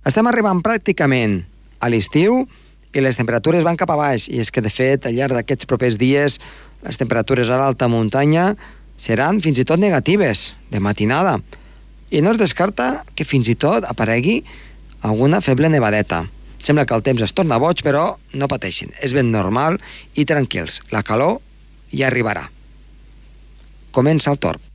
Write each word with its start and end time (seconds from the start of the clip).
Estem 0.00 0.24
arribant 0.30 0.62
pràcticament 0.64 1.42
a 1.76 1.88
l'estiu 1.92 2.46
i 2.96 3.02
les 3.04 3.18
temperatures 3.20 3.64
van 3.66 3.76
cap 3.76 3.90
a 3.92 3.98
baix. 4.00 4.30
I 4.32 4.40
és 4.40 4.48
que, 4.48 4.62
de 4.64 4.72
fet, 4.72 5.04
al 5.04 5.16
llarg 5.16 5.36
d'aquests 5.36 5.68
propers 5.68 5.98
dies, 6.00 6.38
les 6.80 7.00
temperatures 7.00 7.50
a 7.52 7.58
l'alta 7.60 7.88
muntanya 7.92 8.54
seran 9.00 9.42
fins 9.44 9.60
i 9.60 9.66
tot 9.68 9.80
negatives, 9.80 10.54
de 10.72 10.80
matinada. 10.80 11.38
I 12.10 12.24
no 12.24 12.32
es 12.32 12.40
descarta 12.40 13.04
que 13.14 13.28
fins 13.28 13.50
i 13.52 13.56
tot 13.60 13.84
aparegui 13.84 14.40
alguna 15.04 15.42
feble 15.44 15.68
nevadeta. 15.68 16.24
Sembla 16.64 16.86
que 16.88 16.96
el 16.96 17.04
temps 17.04 17.20
es 17.24 17.36
torna 17.36 17.60
boig, 17.60 17.84
però 17.84 18.16
no 18.32 18.48
pateixin. 18.48 18.92
És 19.04 19.12
ben 19.16 19.28
normal 19.32 19.78
i 20.16 20.24
tranquils. 20.24 20.80
La 20.92 21.04
calor 21.04 21.38
ja 21.92 22.08
arribarà. 22.08 22.48
Comença 23.92 24.32
el 24.32 24.40
torn. 24.40 24.69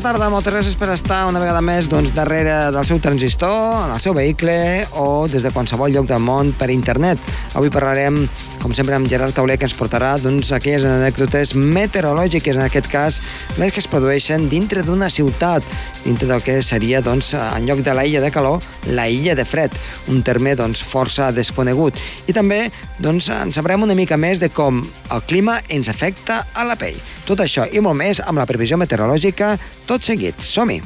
Tarda, 0.00 0.30
moltes 0.32 0.54
gràcies 0.54 0.76
per 0.80 0.88
estar 0.94 1.26
una 1.28 1.40
vegada 1.42 1.60
més 1.64 1.88
doncs, 1.90 2.12
darrere 2.16 2.70
del 2.72 2.86
seu 2.88 3.00
transistor, 3.02 3.84
en 3.84 3.92
el 3.92 4.00
seu 4.00 4.14
vehicle 4.16 4.54
o 4.96 5.26
des 5.28 5.44
de 5.44 5.52
qualsevol 5.52 5.92
lloc 5.92 6.06
del 6.08 6.22
món 6.24 6.54
per 6.56 6.70
internet. 6.72 7.20
Avui 7.58 7.72
parlarem, 7.72 8.16
com 8.62 8.72
sempre, 8.76 8.96
amb 8.96 9.08
Gerard 9.10 9.36
Tauler, 9.36 9.58
que 9.60 9.68
ens 9.68 9.76
portarà 9.76 10.14
doncs, 10.22 10.54
aquelles 10.56 10.86
anècdotes 10.88 11.52
meteorològiques, 11.56 12.56
en 12.56 12.64
aquest 12.64 12.88
cas, 12.92 13.20
les 13.60 13.74
que 13.74 13.82
es 13.82 13.88
produeixen 13.90 14.48
dintre 14.48 14.84
d'una 14.86 15.10
ciutat, 15.12 15.66
dintre 16.06 16.30
del 16.30 16.44
que 16.44 16.60
seria, 16.64 17.02
doncs, 17.04 17.34
en 17.34 17.68
lloc 17.68 17.84
de 17.84 17.96
la 17.96 18.06
illa 18.08 18.24
de 18.24 18.32
calor, 18.32 18.64
la 18.94 19.08
illa 19.08 19.36
de 19.36 19.44
fred, 19.44 19.74
un 20.08 20.24
terme 20.24 20.56
doncs, 20.56 20.80
força 20.86 21.28
desconegut. 21.34 21.98
I 22.30 22.36
també 22.36 22.70
doncs, 23.00 23.28
en 23.32 23.52
sabrem 23.52 23.84
una 23.84 23.98
mica 23.98 24.16
més 24.16 24.40
de 24.40 24.48
com 24.48 24.80
el 25.10 25.24
clima 25.28 25.60
ens 25.68 25.92
afecta 25.92 26.46
a 26.54 26.64
la 26.64 26.78
pell. 26.80 26.96
Tot 27.28 27.44
això 27.44 27.66
i 27.70 27.82
molt 27.84 27.98
més 27.98 28.18
amb 28.24 28.40
la 28.40 28.46
previsió 28.48 28.78
meteorològica 28.80 29.52
tot 29.90 30.06
seguit. 30.06 30.38
Som-hi! 30.38 30.78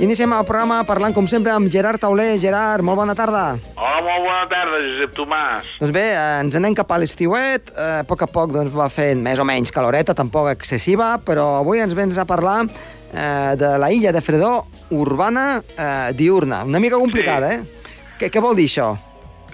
Iniciem 0.00 0.32
el 0.32 0.46
programa 0.48 0.80
parlant, 0.88 1.12
com 1.14 1.26
sempre, 1.30 1.52
amb 1.52 1.68
Gerard 1.70 2.00
Tauler. 2.02 2.32
Gerard, 2.42 2.82
molt 2.82 2.98
bona 2.98 3.14
tarda. 3.14 3.44
Hola, 3.76 4.00
molt 4.02 4.24
bona 4.24 4.46
tarda, 4.50 4.80
Josep 4.88 5.12
Tomàs. 5.14 5.68
Doncs 5.78 5.92
bé, 5.94 6.06
eh, 6.16 6.40
ens 6.40 6.56
anem 6.58 6.74
cap 6.74 6.90
a 6.90 6.98
l'estiuet. 6.98 7.70
Eh, 7.76 7.90
a 8.00 8.06
poc 8.08 8.24
a 8.24 8.26
poc 8.26 8.50
doncs, 8.56 8.72
va 8.74 8.88
fent 8.90 9.20
més 9.22 9.38
o 9.38 9.46
menys 9.46 9.70
caloreta, 9.70 10.16
tampoc 10.16 10.48
excessiva, 10.56 11.12
però 11.22 11.60
avui 11.60 11.84
ens 11.84 11.94
vens 11.94 12.18
a 12.18 12.24
parlar 12.26 12.64
eh, 13.12 13.54
de 13.56 13.78
la 13.78 13.90
illa 13.92 14.12
de 14.12 14.20
Fredó 14.20 14.64
urbana 14.90 15.60
eh, 15.78 16.12
diurna. 16.14 16.64
Una 16.64 16.80
mica 16.80 16.96
complicada, 16.96 17.52
Sí. 17.52 17.54
eh? 17.58 18.16
Què, 18.20 18.30
què 18.30 18.40
vol 18.42 18.56
dir 18.56 18.66
això? 18.68 18.96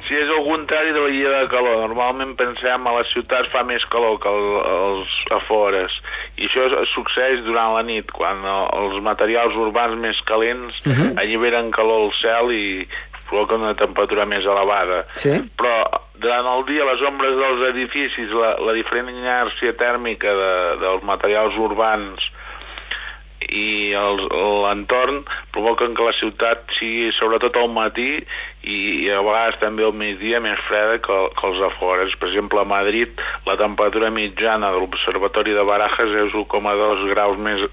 Si 0.07 0.15
és 0.15 0.29
el 0.31 0.45
contrari 0.47 0.93
de 0.95 1.01
la 1.03 1.11
illa 1.11 1.31
de 1.41 1.47
calor, 1.51 1.81
normalment 1.89 2.37
pensem 2.39 2.85
a 2.87 2.93
les 2.99 3.09
ciutats 3.13 3.51
fa 3.51 3.65
més 3.67 3.83
calor 3.91 4.21
que 4.23 4.29
el, 4.31 4.45
els 4.71 5.15
afores. 5.35 5.91
I 6.39 6.47
això 6.47 6.63
succeeix 6.95 7.43
durant 7.47 7.75
la 7.75 7.83
nit, 7.83 8.11
quan 8.15 8.39
el- 8.45 8.69
els 8.83 9.03
materials 9.03 9.55
urbans 9.57 9.99
més 9.99 10.21
calents 10.29 10.75
uh 10.87 10.93
-huh. 10.93 11.19
alliberen 11.19 11.71
calor 11.73 12.05
al 12.07 12.13
cel 12.23 12.53
i 12.55 12.87
provoquen 13.29 13.61
una 13.63 13.75
temperatura 13.75 14.27
més 14.27 14.45
elevada. 14.45 15.07
Sí. 15.15 15.31
Però 15.59 15.75
durant 16.15 16.47
el 16.55 16.65
dia 16.67 16.85
les 16.85 17.03
ombres 17.09 17.35
dels 17.37 17.69
edificis, 17.75 18.31
la, 18.31 18.55
la 18.63 18.73
diferent 18.73 19.09
inèrcia 19.11 19.73
tèrmica 19.77 20.29
de, 20.31 20.77
dels 20.81 21.03
materials 21.03 21.55
urbans 21.59 22.21
i 23.57 23.95
l'entorn 23.97 25.23
provoquen 25.55 25.95
que 25.97 26.07
la 26.07 26.15
ciutat 26.19 26.65
sigui, 26.79 27.11
sobretot 27.17 27.57
al 27.61 27.71
matí 27.73 28.09
i, 28.19 28.79
i 29.07 29.11
a 29.15 29.23
vegades 29.25 29.59
també 29.63 29.87
al 29.87 29.95
migdia, 29.97 30.43
més 30.45 30.61
freda 30.69 30.99
que, 31.05 31.19
que 31.39 31.51
els 31.51 31.63
afores. 31.71 32.15
Per 32.21 32.31
exemple, 32.31 32.61
a 32.61 32.69
Madrid 32.69 33.13
la 33.49 33.57
temperatura 33.61 34.13
mitjana 34.15 34.73
de 34.75 34.83
l'Observatori 34.83 35.57
de 35.57 35.67
Barajas 35.69 36.17
és 36.27 36.37
1,2 36.37 37.07
graus 37.13 37.41
més 37.41 37.67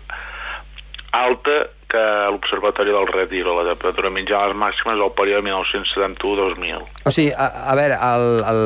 alta 1.14 1.58
que 1.94 2.04
l'Observatori 2.34 2.94
del 2.94 3.10
Retiro. 3.12 3.58
La 3.60 3.68
temperatura 3.74 4.10
mitjana 4.14 4.48
a 4.48 4.52
les 4.54 4.62
màximes 4.64 5.02
al 5.02 5.14
període 5.18 5.46
1971-2000. 5.50 6.88
O 7.06 7.14
sigui, 7.14 7.34
a, 7.36 7.50
a 7.70 7.78
veure, 7.78 8.00
el, 8.10 8.30
el, 8.54 8.64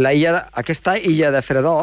la 0.00 0.14
illa 0.16 0.38
de, 0.38 0.46
aquesta 0.64 0.96
illa 0.96 1.32
de 1.34 1.42
Fredó 1.44 1.76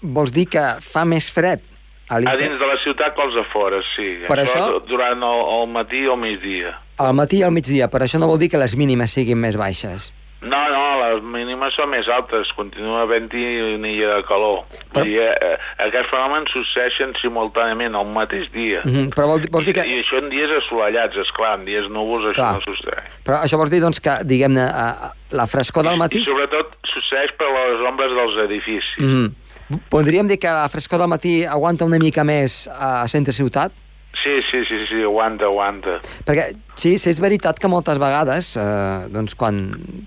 vols 0.00 0.32
dir 0.32 0.46
que 0.48 0.62
fa 0.80 1.04
més 1.04 1.28
fred 1.32 1.66
a 2.10 2.16
A 2.18 2.36
dins 2.36 2.58
de 2.58 2.66
la 2.66 2.76
ciutat 2.84 3.14
que 3.14 3.22
als 3.22 3.36
afores, 3.46 3.84
sí. 3.96 4.08
Per 4.28 4.38
això- 4.38 4.82
durant 4.86 5.22
el, 5.22 5.40
el 5.62 5.66
matí 5.72 6.06
o 6.06 6.14
el 6.14 6.20
migdia. 6.20 6.78
Al 6.98 7.14
matí 7.14 7.38
i 7.38 7.42
al 7.42 7.52
migdia, 7.52 7.88
però 7.88 8.04
això 8.04 8.18
no 8.18 8.26
vol 8.26 8.38
dir 8.38 8.50
que 8.50 8.58
les 8.58 8.76
mínimes 8.76 9.12
siguin 9.12 9.38
més 9.40 9.56
baixes. 9.56 10.14
No, 10.40 10.56
no, 10.72 10.84
les 11.04 11.22
mínimes 11.22 11.74
són 11.76 11.90
més 11.92 12.06
altes, 12.08 12.48
continua 12.56 13.02
havent-hi 13.02 13.42
una 13.76 13.88
illa 13.92 14.14
de 14.16 14.22
calor. 14.24 14.62
Però-. 14.94 15.04
I, 15.04 15.18
eh, 15.20 15.56
aquests 15.84 16.08
fenòmens 16.08 16.48
succeeixen 16.54 17.12
simultàniament 17.20 17.94
al 17.94 18.06
mateix 18.08 18.48
dia. 18.54 18.80
Mm 18.84 18.90
-hmm. 18.90 19.08
Però 19.14 19.26
vol, 19.28 19.40
vols 19.52 19.66
dir 19.66 19.74
que... 19.74 19.84
I 19.84 20.00
això 20.00 20.16
en 20.18 20.30
dies 20.30 20.48
assolellats, 20.48 21.14
és 21.16 21.30
clar, 21.36 21.58
en 21.58 21.64
dies 21.66 21.86
núvols 21.90 22.24
això 22.32 22.40
Clar. 22.40 22.54
no 22.54 22.60
succeeix. 22.64 23.04
Però 23.24 23.36
això 23.44 23.56
vols 23.58 23.70
dir, 23.70 23.80
doncs, 23.80 24.00
que, 24.00 24.10
diguem-ne, 24.24 24.60
a- 24.64 24.96
a- 25.08 25.12
la 25.30 25.46
frescor 25.46 25.84
del 25.84 25.98
matí... 25.98 26.18
I 26.20 26.24
sobretot 26.24 26.72
succeeix 26.88 27.30
per 27.36 27.46
les 27.52 27.80
ombres 27.90 28.10
dels 28.10 28.36
edificis. 28.48 28.96
Mm. 28.98 29.26
Podríem 29.90 30.26
dir 30.26 30.40
que 30.42 30.50
la 30.50 30.68
frescor 30.68 30.98
del 30.98 31.10
matí 31.12 31.44
aguanta 31.46 31.86
una 31.86 32.00
mica 32.02 32.24
més 32.26 32.64
a 32.74 33.06
centre 33.10 33.34
ciutat? 33.36 33.72
Sí, 34.20 34.34
sí, 34.50 34.58
sí, 34.68 34.76
sí, 34.88 34.98
aguanta, 35.06 35.46
aguanta. 35.46 35.94
Perquè 36.26 36.50
sí, 36.74 36.96
sí, 36.98 37.08
és 37.12 37.20
veritat 37.22 37.60
que 37.62 37.70
moltes 37.72 37.96
vegades, 38.02 38.50
eh, 38.58 39.06
doncs, 39.14 39.36
quan 39.38 39.62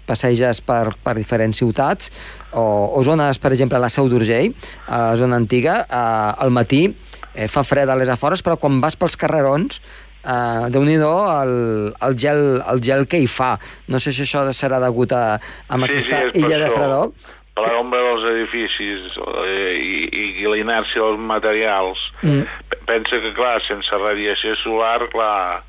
passeges 0.05 0.59
per, 0.61 0.93
per 1.01 1.15
diferents 1.17 1.57
ciutats 1.57 2.11
o, 2.51 2.61
o 2.93 3.03
zones, 3.07 3.39
per 3.41 3.53
exemple, 3.55 3.79
a 3.79 3.81
la 3.81 3.89
Seu 3.89 4.11
d'Urgell, 4.11 4.51
a 4.85 4.99
la 5.07 5.17
zona 5.17 5.39
antiga, 5.39 5.79
eh, 5.87 6.45
al 6.45 6.53
matí 6.53 6.85
eh, 6.89 7.47
fa 7.47 7.63
fred 7.65 7.89
a 7.89 7.97
les 7.97 8.11
afores, 8.11 8.43
però 8.45 8.59
quan 8.61 8.81
vas 8.83 8.99
pels 8.99 9.17
carrerons, 9.17 9.79
eh, 10.21 10.67
déu 10.75 10.85
nhi 10.85 10.99
el, 10.99 11.55
el, 11.97 12.17
gel, 12.19 12.43
el 12.69 12.83
gel 12.83 13.07
que 13.07 13.23
hi 13.23 13.27
fa. 13.27 13.55
No 13.87 14.03
sé 14.03 14.13
si 14.13 14.27
això 14.27 14.45
serà 14.53 14.83
degut 14.83 15.15
a, 15.15 15.39
a 15.39 15.79
sí, 15.79 15.87
aquesta 15.89 16.25
sí, 16.27 16.43
illa 16.43 16.59
de 16.59 16.69
fredor. 16.75 17.15
Per 17.53 17.67
l'ombra 17.69 17.99
dels 18.01 18.23
edificis 18.31 19.19
eh, 19.21 19.73
i, 19.77 20.23
i 20.41 20.47
la 20.49 20.57
inèrcia 20.57 21.03
dels 21.03 21.21
materials. 21.21 22.01
Mm. 22.25 22.47
Pensa 22.89 23.19
que, 23.21 23.35
clar, 23.37 23.59
sense 23.67 23.99
radiació 24.01 24.55
solar, 24.63 25.05
clar, 25.13 25.61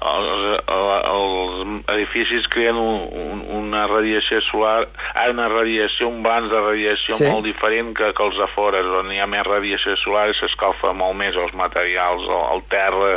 els, 0.00 0.44
els 0.68 1.82
edificis 1.92 2.46
creen 2.52 2.78
un, 2.80 3.02
un, 3.12 3.40
una 3.60 3.86
radiació 3.90 4.40
solar, 4.48 4.86
ah, 5.12 5.26
una 5.32 5.48
radiació, 5.52 6.08
un 6.08 6.22
banc 6.24 6.48
de 6.52 6.60
radiació 6.64 7.18
sí. 7.18 7.28
molt 7.28 7.44
diferent 7.44 7.92
que, 7.96 8.12
que 8.16 8.28
els 8.28 8.40
afores, 8.46 8.88
on 9.00 9.12
hi 9.12 9.20
ha 9.20 9.28
més 9.30 9.44
radiació 9.48 9.96
solar 10.00 10.30
i 10.30 10.38
s'escalfa 10.40 10.94
molt 10.96 11.18
més 11.20 11.36
els 11.36 11.52
materials, 11.58 12.24
el, 12.24 12.46
el 12.54 12.64
terra 12.72 13.12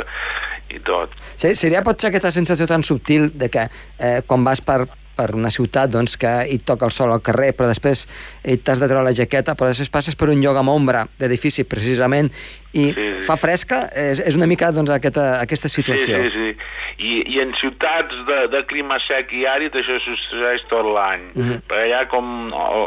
i 0.74 0.82
tot. 0.84 1.12
Sí, 1.36 1.54
seria 1.56 1.84
potser 1.84 2.12
aquesta 2.12 2.32
sensació 2.34 2.68
tan 2.68 2.84
subtil 2.84 3.30
de 3.32 3.48
que 3.52 3.64
eh, 3.68 4.20
quan 4.28 4.44
vas 4.44 4.60
per, 4.64 4.84
per 5.16 5.34
una 5.34 5.50
ciutat 5.50 5.90
doncs, 5.90 6.16
que 6.16 6.32
hi 6.50 6.58
toca 6.58 6.84
el 6.86 6.92
sol 6.92 7.12
al 7.12 7.22
carrer, 7.22 7.52
però 7.56 7.68
després 7.70 8.06
eh, 8.44 8.56
t'has 8.56 8.80
de 8.80 8.88
treure 8.90 9.04
la 9.04 9.14
jaqueta, 9.16 9.54
però 9.54 9.68
després 9.70 9.90
passes 9.90 10.16
per 10.16 10.28
un 10.28 10.40
lloc 10.42 10.56
amb 10.56 10.68
ombra 10.74 11.06
d'edifici, 11.18 11.64
precisament, 11.64 12.30
i 12.74 12.88
Sí, 12.90 12.94
sí. 12.94 13.22
fa 13.26 13.36
fresca, 13.38 13.84
és, 13.94 14.18
és 14.20 14.34
una 14.34 14.46
mica 14.50 14.72
doncs, 14.74 14.90
aquesta, 14.90 15.40
aquesta 15.40 15.68
situació. 15.68 16.16
Sí, 16.18 16.30
sí, 16.30 16.30
sí. 16.34 16.72
I, 17.04 17.12
i 17.34 17.40
en 17.42 17.52
ciutats 17.58 18.14
de, 18.28 18.38
de 18.50 18.60
clima 18.70 18.98
sec 19.06 19.32
i 19.34 19.44
àrid 19.50 19.74
això 19.74 19.96
succeeix 20.04 20.62
tot 20.70 20.86
l'any. 20.86 21.22
Mm 21.34 21.40
Mhm. 21.42 21.50
-hmm. 21.50 21.62
Perquè 21.68 21.84
allà 21.86 22.08
com 22.08 22.26
el, 22.52 22.84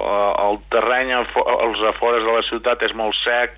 el 0.47 0.59
terreny 0.71 1.11
als 1.13 1.81
afores 1.93 2.23
de 2.23 2.31
la 2.37 2.43
ciutat 2.49 2.81
és 2.83 2.93
molt 2.95 3.15
sec 3.23 3.51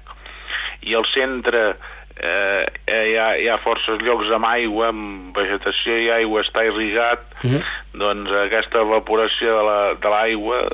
i 0.82 0.94
al 0.96 1.06
centre 1.16 1.76
eh, 2.20 2.66
hi, 2.88 3.16
ha, 3.18 3.28
hi 3.38 3.48
ha 3.50 3.58
forces 3.64 4.02
llocs 4.02 4.30
amb 4.36 4.46
aigua, 4.46 4.90
amb 4.90 5.36
vegetació 5.38 5.98
i 5.98 6.10
aigua 6.12 6.42
està 6.44 6.66
irrigat, 6.68 7.20
Mhm. 7.44 7.62
doncs 7.94 8.32
aquesta 8.46 8.82
evaporació 8.82 9.58
de 9.58 9.64
la- 9.64 9.94
de 9.96 10.10
l'aigua 10.10 10.68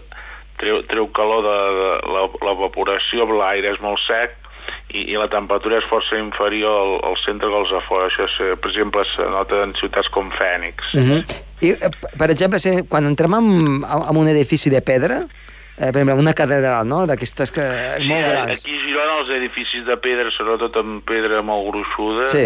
treu, 0.58 0.82
treu 0.88 1.08
calor 1.12 1.44
de, 1.44 1.58
de 1.78 2.46
l'evaporació, 2.46 3.26
l'aire 3.38 3.74
és 3.74 3.80
molt 3.82 4.00
sec 4.08 4.36
i, 4.94 5.12
i 5.12 5.18
la 5.20 5.28
temperatura 5.28 5.78
és 5.78 5.88
força 5.90 6.18
inferior 6.18 6.72
al, 6.82 6.94
al 7.12 7.18
centre 7.26 7.50
que 7.50 7.56
als 7.60 7.74
afores. 7.74 8.14
Això, 8.14 8.28
se, 8.38 8.56
per 8.62 8.70
exemple, 8.72 9.04
se 9.16 9.26
nota 9.30 9.64
en 9.64 9.74
ciutats 9.82 10.08
com 10.10 10.30
Fènix. 10.32 10.76
Uh 10.94 11.02
-huh. 11.02 11.22
I, 11.62 11.70
eh, 11.72 11.90
per 12.18 12.30
exemple, 12.32 12.60
si, 12.60 12.88
quan 12.88 13.06
entrem 13.06 13.34
en, 13.34 13.84
en 13.84 14.18
un 14.18 14.28
edifici 14.28 14.70
de 14.70 14.82
pedra, 14.82 15.26
eh, 15.78 15.92
per 15.92 16.02
exemple, 16.02 16.16
una 16.24 16.34
catedral, 16.34 16.88
no?, 16.88 17.06
d'aquestes 17.08 17.52
que... 17.52 17.66
Sí, 18.00 18.08
molt 18.10 18.28
grans. 18.30 18.60
aquí 18.62 18.76
a 18.76 18.82
Girona 18.86 19.20
els 19.22 19.30
edificis 19.40 19.86
de 19.86 19.98
pedra, 19.98 20.30
sobretot 20.38 20.76
amb 20.82 21.04
pedra 21.08 21.42
molt 21.44 21.68
gruixuda 21.72 22.24
Sí. 22.32 22.46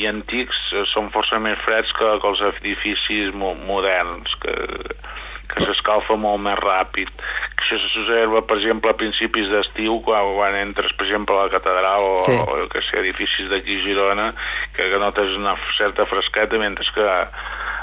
i 0.00 0.06
antics, 0.06 0.56
eh, 0.72 0.84
són 0.94 1.10
força 1.14 1.38
més 1.42 1.58
freds 1.66 1.92
que, 1.98 2.12
que 2.22 2.28
els 2.34 2.40
edificis 2.54 3.34
mo 3.34 3.54
moderns, 3.66 4.32
que, 4.42 4.54
que 5.50 5.64
s'escalfa 5.66 6.14
molt 6.16 6.40
més 6.44 6.56
ràpid. 6.62 7.08
Que 7.60 7.64
això 7.66 7.78
s'observa, 7.90 8.40
per 8.46 8.56
exemple, 8.60 8.90
a 8.90 8.96
principis 8.96 9.48
d'estiu, 9.50 9.98
quan, 10.06 10.30
quan 10.38 10.54
entres, 10.60 10.92
per 10.96 11.06
exemple, 11.08 11.34
a 11.36 11.48
la 11.48 11.52
catedral 11.52 12.06
o, 12.06 12.20
Sí. 12.24 12.32
o 12.38 12.68
que 12.70 12.80
sé, 12.86 12.98
edificis 13.02 13.50
d'aquí 13.50 13.80
a 13.80 13.84
Girona, 13.84 14.28
que, 14.76 14.88
que 14.92 14.98
notes 15.02 15.34
una 15.36 15.56
certa 15.76 16.06
fresqueta, 16.06 16.56
mentre 16.58 16.86
que 16.94 17.08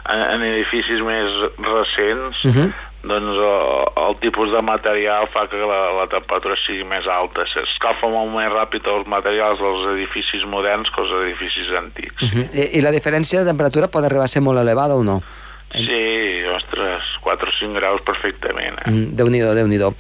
en, 0.07 0.21
en 0.38 0.41
edificis 0.53 1.01
més 1.03 1.29
recents 1.59 2.45
Mhm. 2.47 2.71
Doncs 3.07 3.39
el, 3.39 4.06
el 4.07 4.15
tipus 4.21 4.51
de 4.54 4.62
material 4.62 5.27
fa 5.33 5.48
que 5.50 5.57
la, 5.57 5.80
la 6.01 6.07
temperatura 6.12 6.56
sigui 6.65 6.83
més 6.88 7.07
alta. 7.07 7.45
S'escalfa 7.54 8.09
molt 8.12 8.31
més 8.36 8.51
ràpid 8.54 8.88
els 8.94 9.07
materials 9.07 9.59
dels 9.63 9.88
edificis 9.95 10.45
moderns 10.45 10.92
que 10.94 11.01
els 11.04 11.13
edificis 11.24 11.74
antics. 11.80 12.21
Uh 12.24 12.30
-huh. 12.30 12.48
I, 12.54 12.77
I 12.80 12.81
la 12.81 12.92
diferència 12.92 13.39
de 13.42 13.45
temperatura 13.51 13.88
pot 13.88 14.04
arribar 14.04 14.25
a 14.25 14.33
ser 14.36 14.42
molt 14.42 14.59
elevada 14.59 14.95
o 14.95 15.04
no? 15.04 15.21
Sí, 15.74 16.44
ostres, 16.56 17.04
4 17.21 17.50
o 17.50 17.51
5 17.59 17.74
graus 17.74 18.01
perfectament. 18.01 18.80
Eh? 18.86 18.89
Mm, 18.92 19.15
Déu-n'hi-do, 19.19 19.54
déu 19.54 19.68
nhi 19.68 19.77
déu 19.77 19.94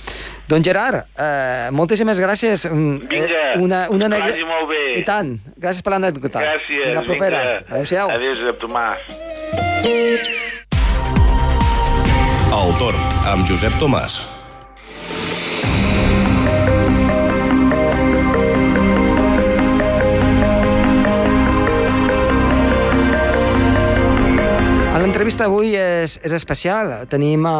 Don 0.47 0.63
Gerard, 0.63 1.03
eh, 1.19 1.67
moltíssimes 1.71 2.21
gràcies. 2.21 2.69
Mm, 2.71 3.07
Vinga, 3.09 3.53
eh, 3.53 3.59
una, 3.59 3.89
una 3.89 4.07
que 4.07 4.15
anècdota- 4.15 4.31
vagi 4.31 4.45
molt 4.45 4.69
bé. 4.69 4.99
I 4.99 5.03
tant, 5.03 5.39
gràcies 5.59 5.83
per 5.83 5.91
l'anècdota. 5.93 6.39
Gràcies, 6.39 7.03
propera. 7.03 7.41
vinga. 7.41 7.63
Adéu-siau. 7.69 8.09
Adéu, 8.09 8.33
Josep 8.33 8.61
Tomàs. 8.61 10.46
El 12.57 12.71
torn 12.79 13.01
amb 13.29 13.45
Josep 13.45 13.75
Tomàs. 13.77 14.15
L'entrevista 24.97 25.45
d'avui 25.45 25.75
és, 25.77 26.17
és 26.25 26.33
especial. 26.33 26.95
Tenim 27.11 27.45
a, 27.45 27.57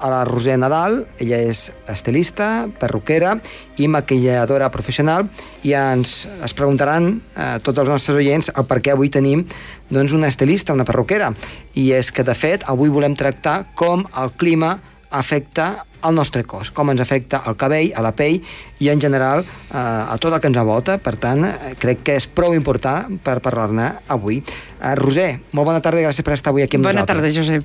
a 0.00 0.10
la 0.12 0.24
Roser 0.28 0.56
Nadal, 0.58 1.02
ella 1.20 1.40
és 1.50 1.68
estilista, 1.90 2.68
perruquera 2.80 3.36
i 3.78 3.88
maquilladora 3.90 4.70
professional 4.74 5.28
i 5.66 5.74
ens 5.78 6.20
es 6.44 6.54
preguntaran 6.54 7.10
eh, 7.16 7.56
tots 7.64 7.82
els 7.82 7.90
nostres 7.90 8.18
oients 8.18 8.52
el 8.54 8.66
per 8.68 8.80
què 8.82 8.94
avui 8.94 9.10
tenim 9.12 9.44
doncs, 9.90 10.12
una 10.12 10.28
estilista, 10.28 10.76
una 10.76 10.86
perruquera. 10.88 11.32
I 11.74 11.90
és 11.96 12.12
que, 12.12 12.24
de 12.26 12.36
fet, 12.36 12.66
avui 12.68 12.92
volem 12.92 13.16
tractar 13.16 13.62
com 13.78 14.06
el 14.20 14.34
clima 14.36 14.76
afecta 15.10 15.84
al 16.00 16.14
nostre 16.14 16.44
cos, 16.46 16.70
com 16.70 16.92
ens 16.92 17.00
afecta 17.02 17.40
al 17.44 17.56
cabell, 17.58 17.90
a 17.96 18.02
la 18.04 18.12
pell 18.14 18.38
i 18.78 18.90
en 18.92 19.00
general 19.02 19.42
eh, 19.42 19.74
a 19.74 20.14
tot 20.20 20.32
el 20.34 20.40
que 20.40 20.50
ens 20.50 20.60
envolta. 20.60 20.98
Per 21.02 21.16
tant, 21.18 21.44
eh, 21.48 21.74
crec 21.80 22.04
que 22.06 22.18
és 22.20 22.28
prou 22.30 22.54
important 22.54 23.18
per 23.24 23.38
parlar-ne 23.44 23.90
avui. 24.14 24.38
Eh, 24.78 24.94
Roser, 24.98 25.30
molt 25.52 25.72
bona 25.72 25.82
tarda 25.82 26.02
i 26.02 26.06
gràcies 26.06 26.26
per 26.26 26.36
estar 26.36 26.54
avui 26.54 26.62
aquí 26.62 26.78
amb 26.78 26.86
Bona 26.86 27.02
nosaltres. 27.02 27.34
tarda, 27.34 27.34
Josep. 27.34 27.64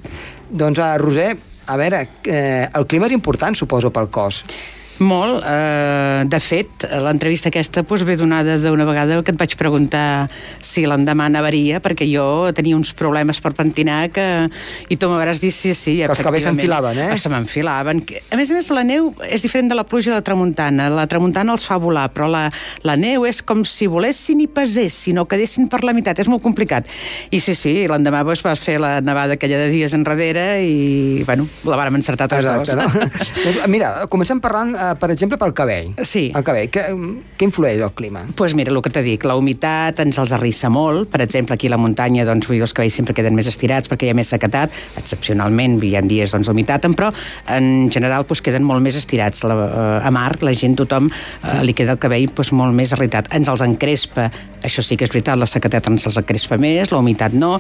Doncs, 0.49 0.79
uh, 0.79 0.97
Roser, 0.97 1.35
a 1.65 1.77
veure, 1.79 2.07
eh, 2.25 2.67
el 2.73 2.87
clima 2.87 3.07
és 3.07 3.15
important, 3.15 3.55
suposo, 3.55 3.91
pel 3.93 4.09
cos. 4.13 4.43
Molt. 5.01 5.41
Eh, 5.41 6.23
de 6.29 6.39
fet, 6.43 6.85
l'entrevista 7.01 7.49
aquesta 7.49 7.81
doncs, 7.81 8.03
ve 8.05 8.15
donada 8.19 8.57
d'una 8.61 8.85
vegada 8.85 9.21
que 9.23 9.33
et 9.33 9.39
vaig 9.39 9.55
preguntar 9.57 10.29
si 10.61 10.85
l'endemà 10.85 11.29
nevaria, 11.33 11.79
perquè 11.83 12.05
jo 12.09 12.51
tenia 12.53 12.77
uns 12.77 12.93
problemes 12.97 13.41
per 13.41 13.53
pentinar 13.57 14.09
que... 14.13 14.25
i 14.89 14.97
tu 14.99 15.09
m'hauràs 15.09 15.41
dit 15.41 15.53
sí, 15.53 15.73
sí, 15.73 15.97
Que 16.03 16.11
els 16.13 16.23
cabells 16.25 16.47
s'enfilaven, 16.47 16.99
eh? 16.99 17.17
Se 17.17 17.31
m'enfilaven. 17.31 18.03
A 18.31 18.39
més 18.39 18.51
a 18.51 18.57
més, 18.57 18.69
la 18.75 18.83
neu 18.87 19.11
és 19.29 19.41
diferent 19.45 19.71
de 19.71 19.77
la 19.77 19.85
pluja 19.87 20.11
i 20.11 20.15
la 20.15 20.23
tramuntana. 20.25 20.89
La 20.93 21.07
tramuntana 21.09 21.55
els 21.55 21.65
fa 21.65 21.79
volar, 21.81 22.09
però 22.13 22.29
la, 22.31 22.45
la 22.85 22.97
neu 22.99 23.25
és 23.29 23.41
com 23.41 23.63
si 23.67 23.87
volessin 23.89 24.43
i 24.43 24.49
pesessin 24.51 25.21
o 25.21 25.25
quedessin 25.29 25.69
per 25.71 25.83
la 25.83 25.95
meitat. 25.95 26.21
És 26.21 26.29
molt 26.31 26.43
complicat. 26.45 26.89
I 27.33 27.41
sí, 27.43 27.57
sí, 27.57 27.75
l'endemà 27.89 28.23
doncs, 28.23 28.43
vas 28.45 28.61
fer 28.61 28.79
la 28.81 28.99
nevada 29.01 29.37
aquella 29.37 29.59
de 29.61 29.69
dies 29.73 29.93
enrere 29.97 30.45
i, 30.65 31.23
bueno, 31.25 31.47
la 31.67 31.79
vàrem 31.79 31.97
encertar 31.99 32.29
tots 32.31 32.45
Exacte, 32.45 32.77
dos. 32.77 32.83
no? 32.83 33.09
doncs, 33.45 33.61
mira, 33.71 33.93
comencem 34.11 34.41
parlant, 34.43 34.75
per 34.99 35.09
exemple, 35.13 35.37
pel 35.41 35.53
cabell. 35.57 35.93
Sí. 36.07 36.25
El 36.35 36.45
cabell, 36.45 36.69
què, 36.73 36.85
què 37.37 37.47
influeix 37.47 37.81
el 37.83 37.93
clima? 37.97 38.23
Doncs 38.27 38.37
pues 38.39 38.55
mira, 38.57 38.71
el 38.73 38.81
que 38.83 38.91
t'he 38.93 39.03
dit, 39.05 39.25
la 39.27 39.35
humitat 39.39 40.01
ens 40.03 40.19
els 40.21 40.33
arrissa 40.35 40.71
molt. 40.73 41.09
Per 41.13 41.21
exemple, 41.23 41.57
aquí 41.57 41.69
a 41.69 41.73
la 41.73 41.79
muntanya 41.81 42.25
doncs, 42.27 42.47
vull 42.49 42.59
dir, 42.59 42.65
els 42.67 42.75
cabells 42.75 42.97
sempre 42.99 43.15
queden 43.17 43.37
més 43.37 43.49
estirats 43.49 43.91
perquè 43.91 44.07
hi 44.07 44.13
ha 44.13 44.17
més 44.17 44.31
sequetat. 44.33 44.73
Excepcionalment 45.01 45.79
hi 45.83 45.93
ha 45.97 46.03
dies 46.05 46.33
doncs, 46.33 46.49
d'humitat, 46.49 46.87
però 46.97 47.11
en 47.55 47.89
general 47.93 48.27
doncs, 48.27 48.43
queden 48.45 48.65
molt 48.67 48.83
més 48.85 48.97
estirats. 48.99 49.45
La, 49.47 49.57
eh, 49.57 50.07
a 50.07 50.11
mar, 50.13 50.31
la 50.43 50.55
gent, 50.57 50.77
tothom, 50.79 51.09
eh, 51.09 51.59
li 51.63 51.75
queda 51.77 51.97
el 51.97 52.01
cabell 52.03 52.29
doncs, 52.31 52.53
molt 52.55 52.75
més 52.75 52.95
irritat. 52.95 53.31
Ens 53.35 53.51
els 53.51 53.63
encrespa, 53.65 54.29
això 54.63 54.83
sí 54.85 54.97
que 54.97 55.07
és 55.07 55.13
veritat, 55.13 55.39
la 55.39 55.49
sequetat 55.49 55.89
ens 55.91 56.07
els 56.09 56.19
encrespa 56.21 56.59
més, 56.61 56.91
la 56.91 57.01
humitat 57.03 57.33
no. 57.33 57.55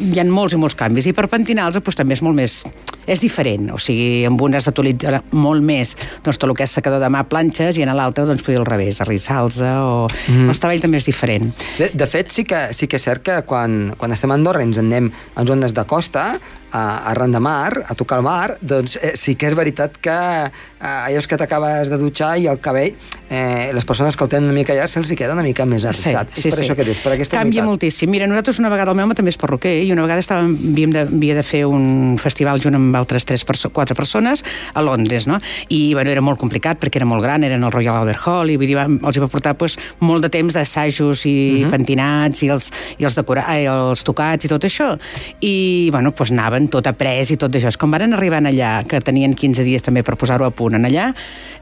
Hi 0.00 0.20
ha 0.20 0.26
molts 0.28 0.56
i 0.56 0.60
molts 0.60 0.78
canvis. 0.78 1.08
I 1.10 1.16
per 1.16 1.28
pentinar-los 1.32 1.80
doncs, 1.80 2.00
també 2.00 2.18
és 2.18 2.24
molt 2.24 2.38
més... 2.38 2.62
És 3.06 3.22
diferent, 3.24 3.70
o 3.74 3.78
sigui, 3.82 4.24
amb 4.28 4.40
un 4.44 4.56
has 4.56 4.68
d'utilitzar 4.68 5.22
molt 5.32 5.64
més 5.64 5.94
doncs, 6.24 6.38
tot 6.38 6.48
el 6.48 6.56
que 6.56 6.66
és 6.66 6.76
secador 6.78 7.02
de 7.02 7.10
mà, 7.12 7.24
planxes, 7.28 7.78
i 7.78 7.84
en 7.84 7.92
l'altre, 7.94 8.26
doncs, 8.28 8.42
podria 8.44 8.62
al 8.62 8.68
revés, 8.68 9.00
arrissar-los, 9.04 9.60
o... 9.60 10.08
Mm. 10.32 10.50
El 10.50 10.60
treball 10.60 10.82
també 10.82 11.00
és 11.02 11.08
diferent. 11.10 11.50
De, 11.78 11.90
de 11.92 12.10
fet, 12.10 12.32
sí 12.34 12.46
que, 12.48 12.66
sí 12.76 12.88
que 12.88 13.00
és 13.00 13.06
cert 13.06 13.24
que 13.24 13.40
quan, 13.48 13.94
quan 14.00 14.14
estem 14.14 14.32
a 14.32 14.38
Andorra 14.38 14.64
i 14.64 14.68
ens 14.70 14.80
en 14.80 14.92
anem 14.94 15.10
en 15.10 15.48
zones 15.48 15.74
de 15.74 15.84
costa, 15.88 16.34
a, 16.74 17.10
arran 17.10 17.32
de 17.32 17.40
mar, 17.40 17.84
a 17.86 17.94
tocar 17.94 18.18
el 18.18 18.24
mar, 18.24 18.58
doncs 18.60 18.96
eh, 19.00 19.12
sí 19.14 19.36
que 19.38 19.46
és 19.46 19.54
veritat 19.54 19.94
que 20.02 20.14
eh, 20.50 20.50
allò 20.82 21.22
que 21.22 21.38
t'acabes 21.38 21.90
de 21.92 21.98
dutxar 22.00 22.32
i 22.42 22.48
el 22.50 22.58
cabell, 22.62 22.96
eh, 23.30 23.70
les 23.74 23.86
persones 23.86 24.18
que 24.18 24.26
el 24.26 24.32
tenen 24.32 24.50
una 24.50 24.56
mica 24.58 24.74
llarg 24.74 24.90
se'ls 24.90 25.12
queda 25.14 25.36
una 25.38 25.44
mica 25.46 25.66
més 25.70 25.86
arrissat. 25.86 26.34
és 26.34 26.48
per 26.50 26.64
això 26.64 26.74
que 26.74 26.86
dius, 26.88 26.98
per 27.04 27.14
aquesta 27.14 27.38
Canvia 27.38 27.62
humitat. 27.62 27.70
moltíssim. 27.70 28.10
Mira, 28.10 28.26
nosaltres 28.26 28.58
una 28.58 28.72
vegada, 28.74 28.90
el 28.90 28.98
meu 28.98 29.06
home 29.06 29.14
també 29.14 29.30
és 29.30 29.38
perruquer, 29.38 29.76
i 29.84 29.92
una 29.94 30.02
vegada 30.02 30.24
estàvem, 30.24 30.56
havíem 30.72 30.96
de, 30.96 31.06
havia 31.06 31.38
de 31.38 31.46
fer 31.46 31.64
un 31.70 32.18
festival 32.18 32.60
junt 32.60 32.74
amb 32.74 32.93
altres 32.98 33.26
tres 33.28 33.44
perso 33.44 33.70
quatre 33.70 33.94
persones 33.94 34.44
a 34.74 34.82
Londres, 34.82 35.26
no? 35.26 35.38
I, 35.68 35.94
bueno, 35.94 36.10
era 36.10 36.22
molt 36.24 36.40
complicat 36.40 36.80
perquè 36.80 37.00
era 37.00 37.08
molt 37.08 37.24
gran, 37.24 37.44
eren 37.44 37.64
al 37.64 37.72
Royal 37.72 38.02
Albert 38.02 38.26
Hall, 38.26 38.52
i 38.52 38.58
vull 38.60 38.70
dir, 38.70 38.78
els 38.78 39.16
hi 39.16 39.22
va 39.22 39.30
portar 39.30 39.54
pues, 39.58 39.78
molt 40.00 40.24
de 40.24 40.30
temps 40.32 40.54
d'assajos 40.54 41.24
i 41.26 41.34
uh 41.34 41.66
-huh. 41.66 41.70
pentinats 41.70 42.42
i 42.42 42.48
els, 42.48 42.70
i 42.98 43.04
els, 43.04 43.14
decora, 43.14 43.44
ai, 43.46 43.66
els 43.66 44.04
tocats 44.04 44.44
i 44.44 44.48
tot 44.48 44.64
això. 44.64 44.98
I, 45.40 45.88
bueno, 45.90 46.12
pues, 46.12 46.30
anaven 46.30 46.68
tot 46.68 46.86
après 46.86 47.30
i 47.30 47.36
tot 47.36 47.52
això. 47.54 47.68
És 47.68 47.76
com 47.76 47.90
varen 47.90 48.14
arribar 48.14 48.40
allà, 48.42 48.84
que 48.86 49.00
tenien 49.00 49.34
15 49.34 49.62
dies 49.64 49.82
també 49.82 50.02
per 50.02 50.16
posar-ho 50.16 50.44
a 50.44 50.50
punt 50.50 50.74
en 50.74 50.84
allà, 50.84 51.14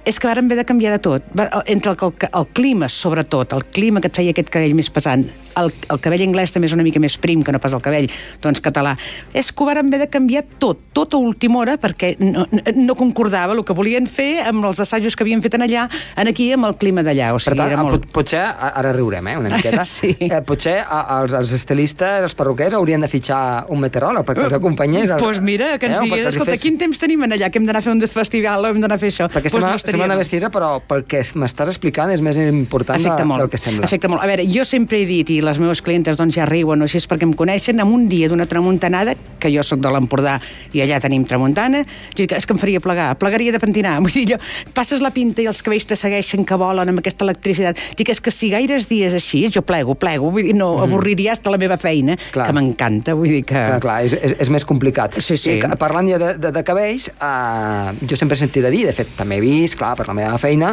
és 0.05 0.19
que 0.19 0.27
varen 0.27 0.47
haver 0.47 0.59
de 0.59 0.65
canviar 0.65 0.93
de 0.93 0.99
tot. 0.99 1.23
Entre 1.67 1.93
el, 1.93 1.97
el, 2.01 2.13
el 2.35 2.47
clima, 2.53 2.89
sobretot, 2.89 3.53
el 3.53 3.65
clima 3.67 4.01
que 4.01 4.09
et 4.09 4.17
feia 4.17 4.31
aquest 4.35 4.51
cabell 4.51 4.75
més 4.75 4.91
pesant, 4.91 5.27
el, 5.61 5.71
el 5.93 6.01
cabell 6.03 6.25
anglès 6.25 6.55
també 6.55 6.69
és 6.69 6.75
una 6.77 6.85
mica 6.87 7.01
més 7.03 7.17
prim 7.21 7.43
que 7.45 7.53
no 7.55 7.61
pas 7.63 7.75
el 7.77 7.83
cabell 7.85 8.09
doncs, 8.43 8.63
català, 8.65 8.95
és 9.37 9.53
que 9.53 9.63
ho 9.63 9.69
varen 9.69 9.91
haver 9.91 10.03
de 10.05 10.09
canviar 10.13 10.45
tot, 10.63 10.81
tot 10.97 11.15
a 11.15 11.21
última 11.23 11.59
hora, 11.63 11.77
perquè 11.81 12.15
no, 12.21 12.47
no- 12.51 12.97
concordava 12.99 13.55
el 13.55 13.65
que 13.65 13.73
volien 13.77 14.07
fer 14.07 14.43
amb 14.47 14.65
els 14.69 14.81
assajos 14.83 15.17
que 15.17 15.25
havien 15.25 15.43
fet 15.43 15.55
en 15.59 15.63
allà, 15.67 15.87
en 16.17 16.29
aquí, 16.29 16.51
amb 16.53 16.67
el 16.69 16.77
clima 16.77 17.03
d'allà. 17.07 17.31
O 17.33 17.39
Per 17.39 17.45
sigui, 17.47 17.59
tant, 17.63 17.73
era 17.73 17.83
pot, 17.83 17.91
molt... 17.93 18.07
potser, 18.13 18.43
ara 18.43 18.93
riurem, 18.93 19.29
eh, 19.33 19.37
una 19.39 19.55
miqueta, 19.57 19.85
Sí. 19.93 20.13
eh, 20.21 20.41
potser 20.47 20.79
els, 20.83 21.35
els 21.39 21.53
estilistes, 21.53 22.23
els 22.29 22.35
perruquers, 22.39 22.75
haurien 22.79 23.01
de 23.05 23.09
fitxar 23.09 23.67
un 23.73 23.81
meteoròleg 23.85 24.25
perquè 24.29 24.47
els 24.49 24.57
acompanyés. 24.59 25.09
Doncs 25.13 25.23
pues 25.23 25.41
mira, 25.41 25.77
que 25.79 25.87
ens 25.91 25.99
Eh, 25.99 26.05
digués, 26.09 26.27
escolta, 26.33 26.53
fes- 26.57 26.63
quin 26.63 26.79
temps 26.81 26.99
tenim 26.99 27.23
en 27.25 27.33
allà, 27.37 27.51
que 27.51 27.59
hem 27.61 27.67
d'anar 27.69 27.83
a 27.83 27.87
fer 27.87 27.93
un 27.93 28.01
festival 28.09 28.65
o 28.65 28.69
hem 28.73 28.81
d'anar 28.81 28.97
a 28.97 29.03
fer 29.03 29.11
això? 29.13 29.29
Perquè 29.29 29.51
Pues 29.53 29.59
sembla, 29.61 29.79
sembla 29.79 30.07
una 30.09 30.17
bestiesa, 30.17 30.49
però 30.51 30.81
pel 30.87 31.05
que 31.05 31.21
m'estàs 31.37 31.69
explicant 31.69 32.11
és 32.11 32.21
més 32.25 32.37
important 32.41 32.97
Afecta 32.99 33.25
molt, 33.29 33.43
del 33.45 33.51
que 33.53 33.59
sembla. 33.59 33.85
afecta 33.85 34.09
molt. 34.09 34.23
A 34.23 34.27
veure, 34.27 34.47
jo 34.49 34.65
sempre 34.65 35.03
he 35.03 35.07
dit, 35.07 35.29
i 35.31 35.41
les 35.45 35.59
meves 35.61 35.83
clientes 35.83 36.17
doncs, 36.17 36.35
ja 36.35 36.47
riuen 36.49 36.81
o 36.81 36.85
així 36.89 36.97
és 37.03 37.07
perquè 37.09 37.27
em 37.29 37.35
coneixen, 37.37 37.79
en 37.81 37.87
un 37.93 38.09
dia 38.09 38.29
d'una 38.33 38.47
tramuntanada, 38.47 39.15
que 39.43 39.51
jo 39.53 39.63
sóc 39.67 39.81
de 39.83 39.91
l'Empordà 39.93 40.39
i 40.73 40.81
allà 40.81 41.01
tenim 41.03 41.12
tramuntana, 41.29 41.83
jo 42.17 42.23
dic, 42.25 42.33
és 42.37 42.47
que 42.49 42.57
em 42.57 42.61
faria 42.61 42.81
plegar, 42.81 43.11
plegaria 43.21 43.53
de 43.53 43.61
pentinar. 43.63 43.99
Vull 44.05 44.15
dir, 44.17 44.25
jo, 44.33 44.39
passes 44.75 45.03
la 45.05 45.11
pinta 45.15 45.45
i 45.45 45.47
els 45.51 45.61
cabells 45.63 45.85
te 45.91 45.97
segueixen 46.01 46.47
que 46.49 46.57
volen 46.61 46.89
amb 46.89 47.03
aquesta 47.03 47.27
electricitat. 47.29 47.79
Dic, 47.99 48.09
és 48.15 48.21
que 48.25 48.33
si 48.35 48.49
gaires 48.53 48.89
dies 48.91 49.15
així, 49.15 49.45
jo 49.53 49.61
plego, 49.67 49.95
plego, 49.95 50.31
vull 50.33 50.49
dir, 50.49 50.57
no, 50.57 50.73
avorriria 50.83 51.37
hasta 51.37 51.53
la 51.53 51.61
meva 51.61 51.77
feina, 51.77 52.17
Mm. 52.17 52.33
Clar. 52.33 52.47
que 52.49 52.53
m'encanta, 52.57 53.15
vull 53.19 53.29
dir 53.29 53.43
que... 53.45 53.55
Clar, 53.55 53.79
clar, 53.83 53.99
és, 54.07 54.13
és, 54.17 54.33
és 54.47 54.51
més 54.53 54.65
complicat. 54.69 55.19
Sí, 55.21 55.37
sí. 55.37 55.59
I 55.61 55.77
parlant 55.81 56.09
ja 56.09 56.19
de, 56.21 56.33
de, 56.41 56.51
de 56.55 56.63
cabells, 56.67 57.11
uh, 57.19 57.93
jo 58.09 58.17
sempre 58.19 58.37
he 58.37 58.41
sentit 58.41 58.65
a 58.65 58.71
dir, 58.73 58.85
de 58.89 58.95
fet, 58.97 59.11
també 59.19 59.37
he 59.39 59.43
vist, 59.45 59.77
clar, 59.81 59.93
per 59.99 60.07
la 60.09 60.15
meva 60.17 60.39
feina, 60.41 60.73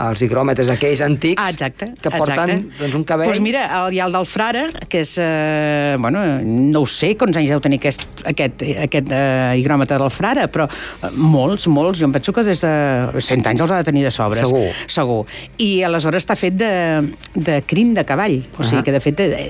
els 0.00 0.22
higròmetres 0.22 0.68
aquells 0.72 1.00
antics 1.04 1.42
Ah, 1.42 1.50
exacte. 1.50 1.90
que 2.00 2.10
porten 2.10 2.50
exacte. 2.50 2.78
doncs, 2.78 2.94
un 2.94 3.04
cabell... 3.04 3.28
Doncs 3.28 3.40
mira, 3.44 3.64
el, 3.80 3.94
hi 3.94 4.00
ha 4.00 4.06
el 4.06 4.12
del 4.12 4.26
frare, 4.26 4.62
que 4.88 5.00
és... 5.02 5.16
Eh, 5.20 5.96
bueno, 5.98 6.22
no 6.44 6.80
ho 6.82 6.86
sé 6.86 7.16
quants 7.20 7.36
anys 7.36 7.50
deu 7.50 7.60
tenir 7.60 7.78
aquest, 7.82 8.06
aquest, 8.30 8.62
aquest 8.86 9.10
eh, 9.12 9.56
higròmetre 9.60 9.98
del 10.00 10.10
frare, 10.14 10.46
però 10.48 10.68
eh, 10.70 11.10
molts, 11.16 11.66
molts. 11.68 11.98
Jo 12.00 12.06
em 12.08 12.14
penso 12.16 12.32
que 12.32 12.44
des 12.46 12.60
de 12.64 12.72
100 13.20 13.46
anys 13.50 13.60
els 13.66 13.70
ha 13.74 13.82
de 13.82 13.88
tenir 13.90 14.04
de 14.06 14.10
sobres. 14.14 14.46
Segur. 14.48 14.70
Segur. 14.86 15.20
I 15.58 15.82
aleshores 15.88 16.24
està 16.24 16.36
fet 16.38 16.56
de, 16.60 16.70
de 17.34 17.60
crin 17.66 17.92
de 17.94 18.04
cavall. 18.08 18.40
O 18.58 18.62
sigui 18.64 18.80
Ahà. 18.80 18.86
que, 18.88 18.92
de 18.96 19.00
fet, 19.04 19.20
eh, 19.26 19.48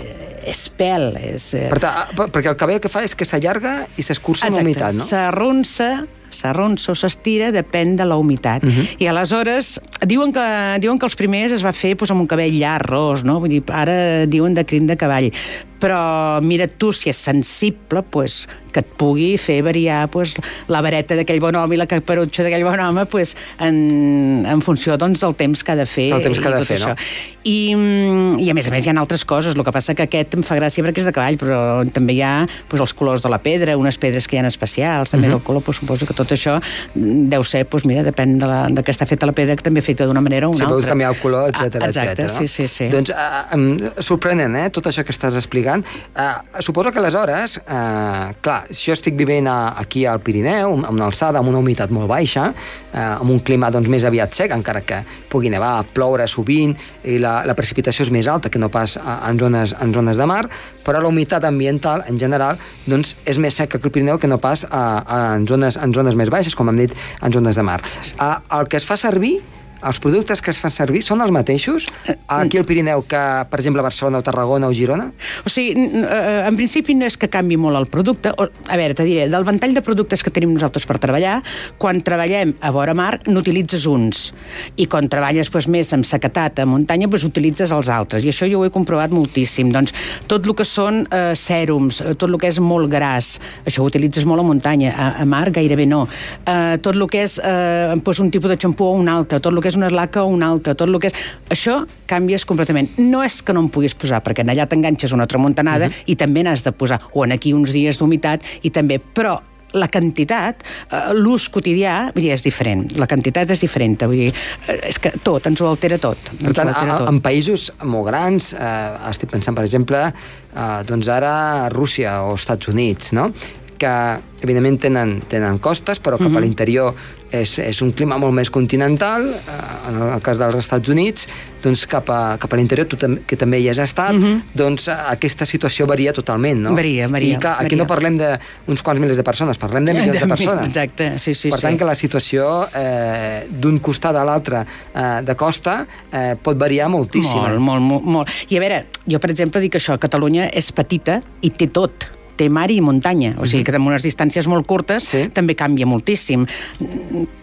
és 0.50 0.62
pèl. 0.76 1.12
És, 1.20 1.52
eh, 1.54 1.68
Per 1.70 1.78
tant, 1.82 2.00
ah, 2.04 2.09
per- 2.16 2.30
perquè 2.32 2.50
el 2.50 2.56
cabell 2.56 2.80
el 2.80 2.82
que 2.82 2.88
fa 2.92 3.04
és 3.04 3.14
que 3.14 3.26
s'allarga 3.28 3.85
i 3.97 4.02
s'escurça 4.02 4.47
amb 4.49 4.56
Exacte. 4.56 4.66
humitat, 4.66 4.94
no? 4.99 5.04
S'arronsa 5.06 5.90
s'arronsa 6.30 6.92
o 6.92 6.94
s'estira, 6.94 7.50
depèn 7.54 7.96
de 7.96 8.04
la 8.04 8.16
humitat. 8.16 8.64
Uh 8.64 8.70
-huh. 8.70 8.87
I 8.99 9.06
aleshores, 9.06 9.80
diuen 10.06 10.32
que, 10.32 10.78
diuen 10.80 10.99
que 10.99 11.06
els 11.06 11.16
primers 11.16 11.52
es 11.52 11.64
va 11.64 11.72
fer 11.72 11.96
pues, 11.96 12.10
amb 12.10 12.20
un 12.20 12.26
cabell 12.26 12.58
llarg, 12.58 12.87
ros, 12.87 13.25
no? 13.25 13.40
Vull 13.40 13.49
dir, 13.49 13.62
ara 13.68 14.26
diuen 14.26 14.54
de 14.54 14.64
crin 14.64 14.87
de 14.87 14.96
cavall. 14.96 15.32
Però 15.80 16.40
mira 16.44 16.68
tu, 16.68 16.92
si 16.92 17.10
és 17.10 17.16
sensible, 17.16 18.02
pues, 18.12 18.46
que 18.70 18.82
et 18.84 18.90
pugui 19.00 19.34
fer 19.40 19.60
variar 19.66 20.04
pues, 20.12 20.37
la 20.70 20.80
vareta 20.84 21.16
d'aquell 21.18 21.40
bon 21.42 21.56
home 21.58 21.75
i 21.75 21.80
la 21.80 21.88
caperutxa 21.90 22.44
d'aquell 22.46 22.64
bon 22.66 22.80
home 22.80 23.06
pues, 23.10 23.34
en, 23.58 24.44
en 24.46 24.62
funció 24.62 24.96
doncs, 25.00 25.25
del 25.25 25.34
temps 25.34 25.64
que 25.64 25.72
ha 25.72 25.78
de 25.78 25.87
fer. 25.88 26.10
El 26.14 26.22
temps 26.22 26.38
que 26.38 26.49
ha 26.49 26.54
de 26.54 26.68
fer, 26.68 26.78
això. 26.78 26.94
no? 26.94 27.40
I, 27.42 27.75
mm, 27.75 28.38
I 28.44 28.50
a 28.52 28.54
més 28.54 28.68
a 28.68 28.75
més 28.75 28.87
hi 28.87 28.92
ha 28.92 28.96
altres 29.00 29.25
coses, 29.25 29.56
el 29.56 29.64
que 29.66 29.75
passa 29.75 29.96
que 29.96 30.06
aquest 30.06 30.37
em 30.38 30.44
fa 30.46 30.58
gràcia 30.60 30.84
perquè 30.84 31.02
és 31.02 31.08
de 31.08 31.14
cavall, 31.16 31.38
però 31.40 31.60
també 31.90 32.14
hi 32.18 32.22
ha 32.22 32.34
pues, 32.68 32.82
els 32.84 32.94
colors 32.94 33.25
de 33.25 33.32
la 33.32 33.40
pedra, 33.42 33.78
unes 33.80 33.99
pedres 33.99 34.28
que 34.28 34.37
hi 34.37 34.42
ha 34.42 34.46
especials, 34.50 35.10
també 35.10 35.26
uh 35.26 35.32
-huh. 35.32 35.38
del 35.38 35.46
color, 35.46 35.62
pues, 35.62 35.80
suposo 35.80 36.06
que 36.06 36.14
tot 36.14 36.30
això 36.30 36.60
mm, 36.60 37.28
deu 37.32 37.44
ser, 37.44 37.64
pues, 37.66 37.84
mira, 37.84 38.02
depèn 38.02 38.38
de, 38.38 38.46
la, 38.46 38.68
de 38.68 38.82
que 38.82 38.92
està 38.92 39.06
feta 39.06 39.26
la 39.26 39.32
pedra, 39.32 39.56
que 39.56 39.62
també 39.62 39.80
feta 39.80 40.06
d'una 40.06 40.20
manera 40.20 40.46
o 40.46 40.50
una 40.50 40.56
si 40.56 40.62
altra. 40.62 40.75
vols 40.76 40.87
canviar 40.87 41.10
el 41.14 41.18
color, 41.20 41.49
etc 41.49 41.80
Ah, 41.80 41.87
exacte, 41.87 42.22
etcètera, 42.22 42.28
no? 42.28 42.38
sí, 42.38 42.49
sí, 42.49 42.68
sí. 42.68 42.88
Doncs 42.88 43.10
uh, 43.10 43.54
um, 43.54 43.78
sorprenent, 43.99 44.56
eh, 44.56 44.70
tot 44.70 44.87
això 44.87 45.04
que 45.04 45.12
estàs 45.12 45.34
explicant. 45.34 45.69
Uh, 45.78 46.62
suposo 46.64 46.90
que 46.92 46.98
aleshores, 46.98 47.58
uh, 47.62 48.32
clar, 48.42 48.58
si 48.70 48.90
jo 48.90 48.96
estic 48.96 49.16
vivint 49.18 49.48
a, 49.50 49.74
aquí 49.80 50.04
al 50.08 50.22
Pirineu, 50.24 50.74
amb 50.78 50.96
una 50.96 51.06
alçada, 51.08 51.40
amb 51.40 51.52
una 51.52 51.60
humitat 51.62 51.92
molt 51.94 52.10
baixa, 52.10 52.48
uh, 52.50 52.98
amb 53.20 53.30
un 53.30 53.40
clima 53.46 53.70
doncs, 53.70 53.90
més 53.92 54.06
aviat 54.08 54.34
sec, 54.36 54.54
encara 54.56 54.82
que 54.86 55.02
pugui 55.30 55.52
nevar, 55.52 55.84
ploure 55.94 56.26
sovint, 56.30 56.74
i 57.04 57.18
la, 57.22 57.40
la 57.46 57.56
precipitació 57.58 58.06
és 58.06 58.12
més 58.14 58.28
alta 58.30 58.50
que 58.50 58.60
no 58.62 58.70
pas 58.72 58.96
a, 59.00 59.20
en, 59.30 59.38
zones, 59.40 59.76
en 59.80 59.94
zones 59.94 60.20
de 60.20 60.26
mar, 60.28 60.42
però 60.84 61.02
la 61.02 61.12
humitat 61.12 61.46
ambiental, 61.48 62.04
en 62.10 62.18
general, 62.20 62.58
doncs, 62.90 63.14
és 63.28 63.38
més 63.38 63.56
seca 63.56 63.78
que 63.78 63.88
el 63.88 63.94
Pirineu 63.94 64.18
que 64.18 64.30
no 64.30 64.40
pas 64.42 64.66
a, 64.66 64.84
a, 65.00 65.22
en, 65.36 65.46
zones, 65.48 65.78
en 65.80 65.94
zones 65.94 66.18
més 66.18 66.32
baixes, 66.32 66.58
com 66.58 66.72
hem 66.72 66.84
dit, 66.86 66.98
en 67.22 67.32
zones 67.32 67.56
de 67.56 67.66
mar. 67.66 67.80
Uh, 68.18 68.36
el 68.58 68.68
que 68.70 68.80
es 68.80 68.88
fa 68.88 68.98
servir 69.00 69.38
els 69.87 70.00
productes 70.02 70.42
que 70.44 70.52
es 70.52 70.60
fan 70.60 70.72
servir 70.75 71.02
són 71.04 71.22
els 71.25 71.32
mateixos 71.32 71.87
aquí 72.28 72.60
al 72.60 72.66
Pirineu 72.68 73.02
que, 73.08 73.20
per 73.50 73.60
exemple, 73.60 73.80
a 73.80 73.87
Barcelona 73.87 74.20
o 74.20 74.25
Tarragona 74.25 74.68
o 74.68 74.75
Girona? 74.76 75.08
O 75.44 75.52
sigui, 75.52 75.88
eh, 76.02 76.44
en 76.46 76.56
principi 76.58 76.94
no 76.94 77.08
és 77.08 77.16
que 77.20 77.30
canvi 77.32 77.56
molt 77.60 77.78
el 77.78 77.88
producte. 77.90 78.32
A 78.32 78.76
veure, 78.76 78.94
te 78.94 79.06
diré, 79.08 79.28
del 79.30 79.46
ventall 79.46 79.75
de 79.75 79.82
productes 79.84 80.25
que 80.25 80.32
tenim 80.34 80.52
nosaltres 80.54 80.87
per 80.88 80.99
treballar, 81.02 81.40
quan 81.80 82.02
treballem 82.04 82.54
a 82.60 82.72
vora 82.75 82.94
mar 82.94 83.14
n'utilitzes 83.26 83.87
uns. 83.90 84.30
I 84.76 84.87
quan 84.90 85.08
treballes 85.10 85.50
doncs, 85.50 85.68
més 85.70 85.92
amb 85.96 86.06
sequetat 86.06 86.60
a 86.60 86.68
muntanya, 86.68 87.08
doncs, 87.10 87.26
utilitzes 87.28 87.72
els 87.75 87.90
altres. 87.92 88.25
I 88.25 88.32
això 88.34 88.49
jo 88.50 88.60
ho 88.60 88.68
he 88.68 88.75
comprovat 88.75 89.14
moltíssim. 89.14 89.72
Doncs 89.72 89.94
tot 90.30 90.46
el 90.46 90.54
que 90.58 90.66
són 90.68 91.02
eh, 91.06 91.32
sèrums, 91.38 92.02
eh, 92.04 92.14
tot 92.14 92.28
el 92.30 92.38
que 92.40 92.50
és 92.50 92.60
molt 92.60 92.90
gras, 92.92 93.38
això 93.64 93.84
ho 93.84 93.88
utilitzes 93.88 94.28
molt 94.28 94.44
a 94.44 94.46
muntanya. 94.46 94.92
A, 94.92 95.10
a 95.22 95.28
mar 95.28 95.49
gairebé 95.54 95.88
no. 95.88 96.04
Eh, 96.44 96.76
tot 96.84 96.94
el 96.94 97.08
que 97.10 97.25
és 97.25 97.38
eh, 97.42 97.96
doncs, 97.96 98.20
un 98.20 98.30
tipus 98.30 98.52
de 98.52 98.58
xampú 98.60 98.90
o 98.90 98.99
un 99.00 99.08
altre, 99.08 99.40
tot 99.40 99.52
el 99.52 99.62
que 99.62 99.69
és 99.70 99.78
una 99.78 99.88
eslaca 99.90 100.24
o 100.24 100.30
un 100.32 100.42
altre, 100.46 100.74
tot 100.74 100.88
el 100.88 100.98
que 101.00 101.10
és... 101.10 101.14
Això 101.50 101.80
canvies 102.10 102.44
completament. 102.48 102.90
No 102.98 103.22
és 103.24 103.40
que 103.42 103.54
no 103.56 103.62
en 103.64 103.70
puguis 103.72 103.94
posar, 103.94 104.22
perquè 104.26 104.44
en 104.44 104.50
allà 104.52 104.66
t'enganxes 104.70 105.14
una 105.16 105.26
tramuntanada 105.30 105.86
uh 105.86 105.90
-huh. 105.92 106.02
i 106.06 106.16
també 106.16 106.42
n'has 106.42 106.64
de 106.64 106.72
posar, 106.72 107.00
o 107.12 107.24
en 107.24 107.32
aquí 107.32 107.52
uns 107.54 107.72
dies 107.72 107.98
d'humitat 107.98 108.42
i 108.62 108.70
també, 108.70 109.00
però 109.00 109.40
la 109.72 109.86
quantitat, 109.88 110.64
eh, 110.90 111.12
l'ús 111.14 111.48
quotidià, 111.48 112.10
vull 112.14 112.24
dir, 112.24 112.32
és 112.32 112.42
diferent. 112.42 112.92
La 112.98 113.06
quantitat 113.06 113.50
és 113.50 113.60
diferent. 113.60 113.96
Vull 114.02 114.16
dir, 114.16 114.34
eh, 114.66 114.80
és 114.88 114.98
que 114.98 115.12
tot, 115.22 115.46
ens 115.46 115.60
ho 115.60 115.68
altera 115.68 115.98
tot. 115.98 116.18
Per 116.18 116.46
Ens 116.48 116.56
tant, 116.56 116.68
ho 116.68 116.74
altera 116.74 116.94
a, 116.94 116.98
tot. 116.98 117.08
en 117.08 117.20
països 117.20 117.70
molt 117.84 118.06
grans, 118.06 118.52
eh, 118.52 119.10
estic 119.10 119.30
pensant, 119.30 119.54
per 119.54 119.64
exemple, 119.64 120.12
eh, 120.56 120.82
doncs 120.86 121.08
ara 121.08 121.68
Rússia 121.68 122.22
o 122.22 122.34
Estats 122.34 122.68
Units, 122.68 123.12
no? 123.12 123.32
que 123.80 124.20
evidentment 124.42 124.78
tenen, 124.78 125.22
tenen 125.26 125.58
costes, 125.58 126.02
però 126.02 126.18
cap 126.18 126.28
Mhm. 126.28 126.36
a 126.36 126.40
l'interior 126.40 126.94
és, 127.30 127.56
és 127.62 127.80
un 127.84 127.92
clima 127.96 128.18
molt 128.20 128.34
més 128.37 128.50
continental, 128.50 129.26
eh, 129.30 129.60
en 129.90 130.00
el 130.10 130.22
cas 130.25 130.40
dels 130.40 130.58
Estats 130.60 130.90
Units, 130.92 131.26
doncs 131.62 131.84
cap 131.90 132.08
a, 132.10 132.37
cap 132.40 132.52
a 132.52 132.58
l'interior, 132.58 132.88
tu 132.88 132.99
tam 133.00 133.18
que 133.28 133.37
també 133.38 133.60
hi 133.60 133.68
has 133.72 133.80
estat, 133.82 134.16
doncs 134.56 134.88
eh, 134.88 134.96
aquesta 135.12 135.46
situació 135.49 135.87
varia 135.90 136.14
totalment, 136.16 136.62
no? 136.64 136.72
Mhm. 136.72 136.80
Varia, 136.80 137.08
varia, 137.08 137.37
I 137.37 137.40
clar, 137.40 137.54
aquí 137.58 137.75
varia. 137.75 137.82
no 137.82 137.88
parlem 137.90 138.18
d'uns 138.20 138.84
quants 138.87 139.02
milers 139.02 139.20
de 139.20 139.26
persones, 139.26 139.60
parlem 139.60 139.88
de 139.88 139.96
milions 139.96 140.20
de, 140.20 140.28
persones. 140.34 140.66
Exacte, 140.66 141.10
sí, 141.18 141.34
sí, 141.34 141.50
per 141.50 141.60
sí. 141.60 141.68
tant, 141.68 141.80
que 141.80 141.88
la 141.88 141.96
situació 141.99 142.46
eh, 142.75 143.46
d'un 143.50 143.80
costat 143.84 144.16
a 144.16 144.25
l'altre 144.26 144.64
eh, 144.64 145.20
de 145.26 145.37
costa 145.38 145.80
eh, 146.12 146.37
pot 146.40 146.58
variar 146.58 146.88
moltíssim. 146.92 147.40
Molt, 147.40 147.60
molt, 147.60 147.84
molt, 147.84 148.08
molt. 148.18 148.38
I 148.50 148.58
a 148.58 148.64
veure, 148.64 148.84
jo, 149.06 149.20
per 149.20 149.30
exemple, 149.34 149.62
dic 149.62 149.78
això, 149.78 149.99
Catalunya 150.00 150.49
és 150.56 150.72
petita 150.72 151.20
i 151.44 151.52
té 151.52 151.68
tot 151.68 152.08
té 152.40 152.49
mar 152.52 152.68
i 152.73 152.80
muntanya, 152.85 153.35
o 153.37 153.44
sigui 153.49 153.66
que 153.68 153.75
amb 153.76 153.90
unes 153.90 154.04
distàncies 154.06 154.49
molt 154.49 154.66
curtes 154.68 155.11
Sí. 155.11 155.26
també 155.35 155.54
canvia 155.59 155.87
moltíssim. 155.88 156.47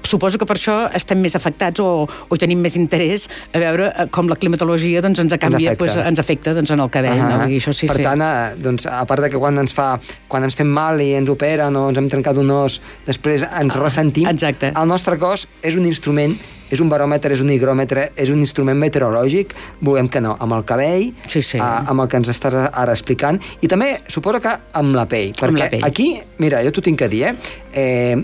Suposo 0.07 0.39
que 0.39 0.47
per 0.47 0.55
això 0.57 0.75
estem 0.95 1.19
més 1.21 1.35
afectats 1.35 1.81
o, 1.83 2.07
o 2.07 2.37
tenim 2.39 2.61
més 2.63 2.77
interès 2.79 3.27
a 3.51 3.59
veure 3.59 3.89
eh, 3.91 4.05
com 4.13 4.29
la 4.31 4.37
climatologia 4.39 5.01
doncs, 5.03 5.19
ens 5.19 5.35
canvia, 5.37 5.73
afecta. 5.73 5.83
pues, 5.83 5.97
ens 5.99 6.21
afecta 6.23 6.53
doncs, 6.55 6.71
en 6.71 6.79
el 6.79 6.89
cabell. 6.93 7.19
Ah, 7.19 7.27
no? 7.27 7.39
Vull 7.43 7.53
dir, 7.53 7.59
això 7.61 7.75
sí, 7.75 7.89
per 7.91 7.99
sí. 7.99 8.05
tant, 8.07 8.23
eh, 8.23 8.55
doncs, 8.63 8.87
a 8.87 9.03
part 9.09 9.25
de 9.25 9.29
que 9.33 9.41
quan 9.41 9.59
ens, 9.59 9.75
fa, 9.75 9.89
quan 10.31 10.47
ens 10.47 10.55
fem 10.57 10.69
mal 10.71 11.01
i 11.03 11.11
ens 11.19 11.29
operen 11.29 11.75
o 11.75 11.89
ens 11.91 11.99
hem 11.99 12.07
trencat 12.13 12.39
un 12.39 12.53
os, 12.55 12.79
després 13.05 13.43
ens 13.47 13.75
ressentim, 13.81 14.29
exacte. 14.31 14.71
el 14.73 14.87
nostre 14.87 15.19
cos 15.21 15.47
és 15.61 15.75
un 15.75 15.85
instrument 15.85 16.37
és 16.71 16.79
un 16.83 16.89
baròmetre, 16.89 17.33
és 17.33 17.41
un 17.43 17.51
higròmetre, 17.53 18.11
és 18.15 18.29
un 18.33 18.39
instrument 18.43 18.77
meteorològic, 18.77 19.53
volem 19.81 20.09
que 20.09 20.21
no, 20.21 20.35
amb 20.39 20.57
el 20.57 20.65
cabell, 20.67 21.11
Sí, 21.27 21.41
sí. 21.41 21.57
eh, 21.57 21.61
amb 21.61 22.01
el 22.01 22.07
que 22.07 22.17
ens 22.17 22.29
estàs 22.33 22.57
ara 22.71 22.91
explicant, 22.93 23.39
i 23.61 23.67
també 23.67 24.01
suposo 24.07 24.41
que 24.43 24.55
amb 24.73 24.95
la 24.95 25.05
pell, 25.05 25.33
perquè 25.33 25.53
Amb 25.53 25.63
la 25.63 25.69
pell. 25.69 25.85
aquí, 25.85 26.19
mira, 26.37 26.63
jo 26.63 26.71
t'ho 26.71 26.81
tinc 26.81 26.99
que 26.99 27.07
dir, 27.07 27.23
eh, 27.27 27.35
eh 27.73 28.17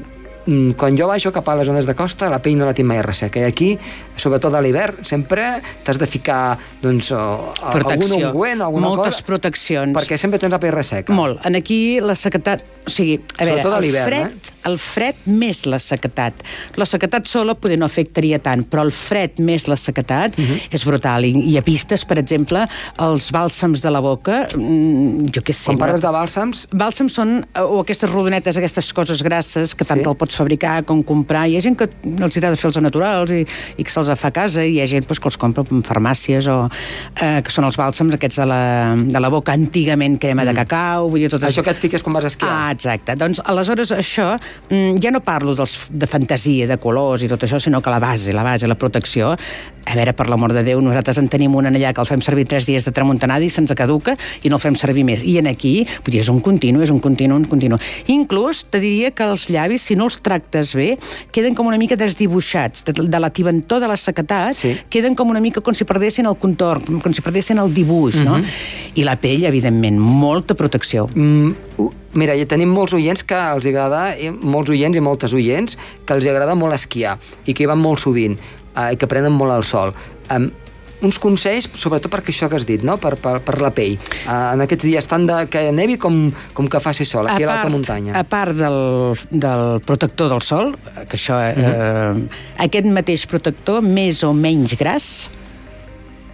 quan 0.76 0.98
jo 0.98 1.08
baixo 1.08 1.32
cap 1.32 1.48
a 1.48 1.56
les 1.56 1.68
zones 1.68 1.86
de 1.88 1.96
costa, 1.96 2.30
la 2.30 2.40
pell 2.44 2.58
no 2.58 2.66
la 2.66 2.74
tinc 2.74 2.88
mai 2.88 3.02
resseca. 3.02 3.40
I 3.40 3.44
aquí, 3.48 3.78
sobretot 4.17 4.53
a 4.53 4.62
l'hivern, 4.62 5.03
sempre 5.05 5.62
t'has 5.84 5.98
de 6.00 6.08
ficar 6.08 6.58
doncs, 6.82 7.12
Protecció. 7.72 8.15
algun 8.15 8.27
ungüent 8.29 8.62
alguna 8.62 8.88
Moltes 8.89 9.15
cosa. 9.22 9.25
proteccions. 9.25 9.93
Perquè 9.96 10.17
sempre 10.17 10.39
tens 10.39 10.51
la 10.51 10.60
pell 10.60 10.72
resseca. 10.75 11.13
Molt. 11.13 11.43
En 11.46 11.55
aquí 11.55 12.00
la 12.01 12.15
sequetat... 12.15 12.63
O 12.86 12.89
sigui, 12.91 13.15
a 13.39 13.46
veure, 13.46 13.62
Sobretot 13.63 13.74
a 13.74 13.77
el 13.77 14.03
fred, 14.03 14.25
eh? 14.27 14.51
el 14.67 14.77
fred 14.79 15.15
més 15.25 15.62
la 15.65 15.77
sequetat. 15.79 16.41
La 16.75 16.86
sequetat 16.86 17.25
sola 17.32 17.53
poder 17.55 17.77
no 17.79 17.86
afectaria 17.88 18.39
tant, 18.43 18.65
però 18.67 18.84
el 18.84 18.91
fred 18.91 19.39
més 19.39 19.67
la 19.72 19.77
sequetat 19.79 20.36
Mhm. 20.38 20.58
és 20.75 20.84
brutal. 20.86 21.24
I, 21.25 21.32
I 21.53 21.58
a 21.58 21.62
pistes, 21.63 22.03
per 22.05 22.17
exemple, 22.20 22.65
els 23.00 23.32
bàlsams 23.32 23.82
de 23.82 23.89
la 23.91 24.00
boca, 24.03 24.48
mm, 24.53 25.29
jo 25.32 25.41
què 25.41 25.53
sé... 25.53 25.65
Quan 25.72 25.77
parles 25.79 26.01
de 26.01 26.08
bàlsams, 26.12 26.67
Bàlsams 26.74 27.13
són, 27.15 27.46
o 27.62 27.79
aquestes 27.82 28.10
rodonetes, 28.12 28.58
aquestes 28.58 28.91
coses 28.93 29.22
grasses, 29.24 29.74
que 29.75 29.86
tant 29.86 30.00
Sí. 30.00 30.03
te'l 30.03 30.15
pots 30.17 30.36
fabricar 30.36 30.84
com 30.84 31.01
comprar. 31.03 31.48
Hi 31.48 31.58
ha 31.58 31.62
gent 31.62 31.77
que 31.77 31.88
els 32.03 32.38
agrada 32.38 32.55
fer-los 32.58 32.82
naturals 32.84 33.32
i, 33.32 33.46
i 33.77 33.84
que 33.84 33.89
se'ls 33.91 34.02
fa 34.19 34.27
a 34.27 34.36
casa, 34.36 34.63
i 34.65 34.75
hi 34.75 34.81
ha 34.83 34.88
gent 34.88 35.05
pues, 35.07 35.19
que 35.19 35.27
els 35.27 35.38
compra 35.38 35.63
en 35.72 35.83
farmàcies, 35.83 36.48
o 36.51 36.69
eh, 37.22 37.41
que 37.43 37.51
són 37.51 37.65
els 37.65 37.77
bàlsams 37.79 38.13
aquests 38.17 38.38
de 38.41 38.45
la, 38.50 38.62
de 38.95 39.19
la 39.24 39.29
boca, 39.29 39.53
antigament 39.53 40.19
crema 40.19 40.43
de 40.45 40.53
cacau, 40.53 41.10
vull 41.10 41.22
dir, 41.24 41.29
tot 41.29 41.41
Mm. 41.41 41.48
això 41.51 41.63
que 41.63 41.72
et 41.72 41.77
fiques 41.77 42.03
quan 42.03 42.13
vas 42.13 42.25
esquiar. 42.25 42.51
Ah, 42.51 42.72
exacte. 42.72 43.15
Doncs, 43.15 43.41
aleshores, 43.45 43.91
això, 43.91 44.38
mm, 44.69 45.00
ja 45.03 45.12
no 45.12 45.19
parlo 45.22 45.55
dels, 45.55 45.77
de 45.89 46.07
fantasia, 46.07 46.67
de 46.67 46.77
colors 46.77 47.24
i 47.24 47.27
tot 47.27 47.41
això, 47.43 47.60
sinó 47.60 47.81
que 47.81 47.89
la 47.89 48.00
base, 48.00 48.33
la 48.33 48.43
base, 48.43 48.67
la 48.67 48.75
protecció, 48.75 49.33
a 49.86 49.95
veure, 49.95 50.13
per 50.13 50.29
l'amor 50.29 50.53
de 50.53 50.63
Déu, 50.63 50.79
nosaltres 50.81 51.17
en 51.17 51.27
tenim 51.27 51.55
una 51.55 51.69
allà 51.69 51.93
que 51.93 52.01
el 52.01 52.07
fem 52.07 52.22
servir 52.22 52.45
tres 52.48 52.65
dies 52.65 52.86
de 52.86 52.91
tramuntanada 52.91 53.43
i 53.43 53.50
se'ns 53.50 53.74
caduca 53.75 54.15
i 54.43 54.50
no 54.50 54.55
el 54.55 54.62
fem 54.62 54.75
servir 54.75 55.03
més. 55.03 55.24
I 55.24 55.38
en 55.39 55.48
aquí, 55.48 55.86
vull 56.05 56.12
dir, 56.13 56.22
és 56.22 56.29
un 56.29 56.39
continu, 56.39 56.81
és 56.81 56.89
un 56.89 57.00
continu, 57.00 57.36
un 57.36 57.45
continu. 57.45 57.77
Inclús, 58.07 58.63
te 58.69 58.79
diria 58.79 59.12
que 59.12 59.24
els 59.24 59.50
llavis, 59.50 59.81
si 59.81 59.95
no 59.95 60.05
els 60.05 60.19
tractes 60.24 60.74
bé, 60.74 60.98
queden 61.31 61.55
com 61.55 61.67
una 61.67 61.77
mica 61.77 61.95
desdibuixats, 62.00 62.86
de, 62.86 62.93
de 62.93 63.19
la 63.19 63.29
tibantor 63.29 63.81
de 63.81 63.88
la 63.88 63.93
sequetat, 63.98 64.56
Sí. 64.56 64.78
queden 64.90 65.16
com 65.16 65.30
una 65.30 65.40
mica 65.40 65.62
com 65.62 65.74
si 65.74 65.86
perdessin 65.86 66.26
el 66.26 66.38
contorn, 66.38 67.00
com 67.02 67.14
si 67.14 67.22
perdessin 67.22 67.60
el 67.60 67.74
dibuix, 67.74 68.16
no? 68.24 68.42
I 68.96 69.04
la 69.04 69.16
pell, 69.16 69.44
evidentment, 69.46 70.00
molta 70.00 70.56
protecció. 70.56 71.08
Mm, 71.14 71.54
uh, 71.78 71.92
mira, 72.14 72.36
ja 72.38 72.46
tenim 72.46 72.70
molts 72.70 72.94
oients 72.94 73.24
que 73.24 73.36
els 73.36 73.66
agrada, 73.66 74.18
i 74.18 74.30
molts 74.30 74.70
oients 74.70 74.98
i 74.98 75.02
moltes 75.02 75.34
oients, 75.34 75.78
que 76.06 76.14
els 76.14 76.26
agrada 76.26 76.56
molt 76.56 76.74
esquiar 76.74 77.18
i 77.46 77.54
que 77.54 77.64
hi 77.64 77.68
van 77.68 77.80
molt 77.80 78.00
sovint 78.00 78.38
eh, 78.76 78.94
i 78.94 78.96
que 78.98 79.08
prenen 79.08 79.32
molt 79.32 79.54
el 79.54 79.64
sol. 79.64 79.94
Um, 80.32 80.52
uns 81.05 81.19
consells, 81.22 81.67
sobretot 81.79 82.12
perquè 82.13 82.33
això 82.33 82.50
que 82.51 82.57
has 82.60 82.67
dit, 82.67 82.83
no? 82.86 82.98
per, 83.01 83.15
per, 83.22 83.38
per 83.45 83.57
la 83.63 83.74
pell. 83.75 83.98
Uh, 84.24 84.53
en 84.55 84.65
aquests 84.65 84.88
dies 84.88 85.10
tant 85.10 85.27
de 85.29 85.43
que 85.51 85.65
nevi 85.75 85.98
com, 86.01 86.25
com 86.55 86.69
que 86.72 86.81
faci 86.83 87.07
sol, 87.07 87.29
aquí 87.29 87.45
a, 87.45 87.51
l'alta 87.51 87.72
muntanya. 87.74 88.15
A 88.19 88.24
part 88.27 88.57
del, 88.57 88.79
del 89.31 89.79
protector 89.88 90.31
del 90.33 90.43
sol, 90.45 90.74
que 91.10 91.19
això, 91.19 91.39
eh, 91.43 92.13
aquest 92.63 92.88
mateix 92.93 93.27
protector, 93.29 93.83
més 93.86 94.24
o 94.25 94.33
menys 94.36 94.77
gras, 94.79 95.10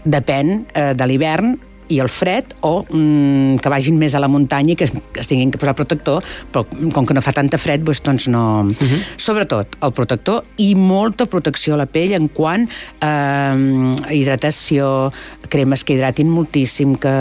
depèn 0.05 0.63
eh, 0.73 0.91
de 0.97 1.09
l'hivern, 1.09 1.57
i 1.89 1.99
el 1.99 2.09
fred, 2.09 2.53
o 2.61 2.83
mm, 2.85 3.59
que 3.63 3.71
vagin 3.71 3.97
més 3.99 4.15
a 4.15 4.21
la 4.21 4.29
muntanya 4.31 4.73
i 4.73 4.77
que, 4.79 4.87
que 4.87 5.23
es 5.23 5.29
tinguin 5.29 5.51
que 5.51 5.59
posar 5.61 5.75
protector, 5.77 6.25
però 6.53 6.65
com 6.93 7.07
que 7.07 7.15
no 7.17 7.23
fa 7.25 7.33
tanta 7.35 7.59
fred, 7.61 7.83
doncs, 7.85 8.03
doncs 8.05 8.27
no... 8.29 8.43
Uh 8.69 8.73
-huh. 8.73 9.01
Sobretot 9.17 9.75
el 9.81 9.93
protector 9.93 10.43
i 10.57 10.75
molta 10.75 11.25
protecció 11.25 11.73
a 11.73 11.77
la 11.77 11.85
pell 11.85 12.13
en 12.13 12.29
quant 12.29 12.67
a 13.01 13.55
eh, 13.55 14.15
hidratació, 14.15 15.11
cremes 15.49 15.83
que 15.83 15.93
hidratin 15.93 16.29
moltíssim, 16.29 16.95
que... 16.95 17.13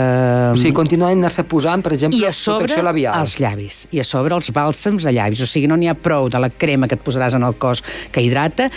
O 0.53 0.57
sigui, 0.57 0.73
continuen 0.73 1.17
anar-se 1.17 1.43
posant, 1.43 1.81
per 1.81 1.93
exemple, 1.93 2.19
I 2.19 2.25
a 2.25 2.33
sobre 2.33 2.65
protecció 2.65 2.83
labial. 2.83 3.19
els 3.21 3.39
llavis, 3.39 3.87
i 3.91 3.99
a 3.99 4.03
sobre 4.03 4.35
els 4.35 4.51
bàlsams 4.53 5.03
de 5.03 5.11
llavis. 5.11 5.41
O 5.41 5.47
sigui, 5.47 5.67
no 5.67 5.75
n'hi 5.75 5.89
ha 5.89 5.95
prou 5.95 6.29
de 6.29 6.39
la 6.39 6.49
crema 6.49 6.87
que 6.87 6.95
et 6.95 7.03
posaràs 7.03 7.35
en 7.35 7.43
el 7.43 7.57
cos 7.57 7.83
que 8.11 8.21
hidrata, 8.21 8.69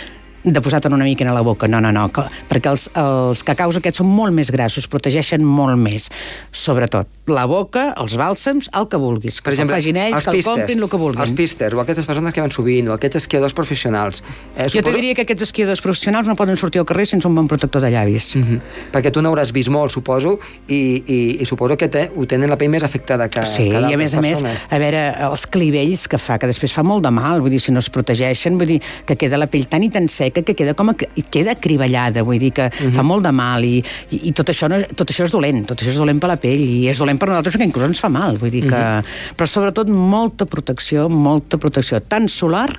de 0.43 0.61
posar-te'n 0.61 0.93
una 0.93 1.07
mica 1.07 1.27
a 1.29 1.33
la 1.33 1.41
boca. 1.41 1.67
No, 1.67 1.79
no, 1.81 1.91
no, 1.95 2.07
que, 2.13 2.25
perquè 2.49 2.71
els, 2.71 2.89
els 2.99 3.43
cacaus 3.47 3.79
aquests 3.79 4.01
són 4.03 4.09
molt 4.11 4.35
més 4.35 4.51
grassos, 4.51 4.89
protegeixen 4.91 5.43
molt 5.45 5.79
més. 5.79 6.09
Sobretot, 6.51 7.07
la 7.31 7.45
boca, 7.47 7.93
els 8.01 8.17
bàlsams, 8.19 8.67
el 8.75 8.87
que 8.91 8.99
vulguis. 8.99 9.39
Que 9.43 9.53
se'n 9.55 9.69
facin 9.71 9.95
ells, 9.99 10.17
els 10.17 10.25
que 10.27 10.41
el 10.41 10.43
comprin, 10.43 10.81
el 10.83 10.89
que 10.91 10.99
vulguin. 10.99 11.21
Els 11.23 11.31
písters, 11.37 11.75
o 11.77 11.79
aquestes 11.83 12.07
persones 12.07 12.35
que 12.35 12.43
van 12.43 12.51
sovint, 12.51 12.89
o 12.91 12.95
aquests 12.97 13.21
esquiadors 13.21 13.55
professionals. 13.55 14.23
Eh, 14.57 14.67
Jo 14.73 14.83
te 14.83 14.91
diria 14.91 15.15
que 15.15 15.23
aquests 15.23 15.47
esquiadors 15.47 15.81
professionals 15.83 16.27
no 16.27 16.35
poden 16.35 16.59
sortir 16.59 16.81
al 16.81 16.87
carrer 16.89 17.05
sense 17.07 17.27
un 17.27 17.35
bon 17.35 17.47
protector 17.47 17.81
de 17.81 17.91
llavis. 17.91 18.35
Mm 18.35 18.43
-hmm. 18.43 18.59
Perquè 18.91 19.11
tu 19.11 19.21
n'hauràs 19.21 19.53
vist 19.53 19.69
molt, 19.69 19.91
suposo, 19.91 20.39
i, 20.67 21.03
i, 21.07 21.19
i 21.41 21.45
suposo 21.45 21.77
que 21.77 21.87
te, 21.87 22.11
ho 22.15 22.25
tenen 22.25 22.49
la 22.49 22.57
pell 22.57 22.69
més 22.69 22.83
afectada 22.83 23.29
que, 23.29 23.45
Sí, 23.45 23.69
que 23.69 23.79
i 23.89 23.93
a 23.93 23.97
més 23.97 24.13
a 24.15 24.21
més, 24.21 24.43
a 24.69 24.77
veure, 24.77 25.15
els 25.31 25.47
clivells 25.47 26.07
que 26.07 26.17
fa, 26.17 26.37
que 26.37 26.47
després 26.47 26.71
fa 26.73 26.83
molt 26.83 27.03
de 27.03 27.11
mal, 27.11 27.39
vull 27.39 27.49
dir, 27.49 27.59
si 27.59 27.71
no 27.71 27.79
es 27.79 27.89
protegeixen, 27.89 28.57
vull 28.57 28.67
dir, 28.67 28.81
que 29.05 29.15
queda 29.15 29.37
la 29.37 29.47
pell 29.47 29.67
tan 29.67 29.83
i 29.83 29.89
tan 29.89 30.07
seca 30.07 30.41
que 30.41 30.55
queda 30.55 30.73
com 30.73 30.89
a, 30.89 30.95
queda 31.29 31.55
crivellada, 31.55 32.23
vull 32.23 32.39
dir, 32.39 32.51
que 32.51 32.65
uh 32.65 32.69
-huh. 32.69 32.93
fa 32.93 33.03
molt 33.03 33.23
de 33.23 33.31
mal 33.31 33.63
i, 33.63 33.83
i, 34.11 34.27
i 34.29 34.31
tot, 34.31 34.49
això 34.49 34.67
no, 34.67 34.77
tot 34.95 35.09
això 35.09 35.23
és 35.23 35.31
dolent, 35.31 35.65
tot 35.65 35.81
això 35.81 35.89
és 35.89 35.97
dolent 35.97 36.19
per 36.19 36.29
la 36.29 36.37
pell 36.37 36.61
i 36.61 36.89
és 36.89 36.97
dolent 36.97 37.12
per 37.21 37.29
nosaltres 37.29 37.55
perquè 37.55 37.69
inclús 37.69 37.87
ens 37.87 38.03
fa 38.03 38.09
mal, 38.13 38.37
vull 38.41 38.51
dir 38.53 38.65
que... 38.67 38.75
Uh 38.75 39.01
-huh. 39.01 39.35
Però 39.37 39.47
sobretot 39.47 39.89
molta 39.89 40.45
protecció, 40.45 41.09
molta 41.09 41.57
protecció, 41.57 41.99
tant 42.01 42.29
solar 42.29 42.69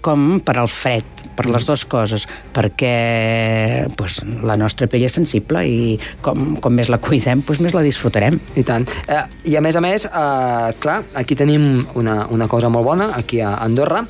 com 0.00 0.40
per 0.44 0.56
al 0.58 0.68
fred, 0.70 1.04
per 1.36 1.46
les 1.50 1.66
dues 1.66 1.84
coses, 1.90 2.26
perquè 2.54 3.86
pues, 3.98 4.18
la 4.46 4.56
nostra 4.56 4.88
pell 4.90 5.06
és 5.06 5.14
sensible 5.14 5.64
i 5.66 5.98
com, 6.24 6.56
com 6.62 6.74
més 6.74 6.90
la 6.92 7.00
cuidem, 7.02 7.42
pues, 7.42 7.60
més 7.60 7.74
la 7.76 7.84
disfrutarem. 7.86 8.38
I 8.58 8.64
tant. 8.66 8.88
Eh, 9.06 9.22
I 9.52 9.56
a 9.58 9.62
més 9.64 9.78
a 9.78 9.82
més, 9.84 10.06
eh, 10.06 10.72
clar, 10.82 11.02
aquí 11.18 11.38
tenim 11.38 11.86
una, 11.98 12.26
una 12.34 12.48
cosa 12.48 12.70
molt 12.72 12.86
bona, 12.86 13.12
aquí 13.18 13.40
a 13.40 13.56
Andorra, 13.64 14.04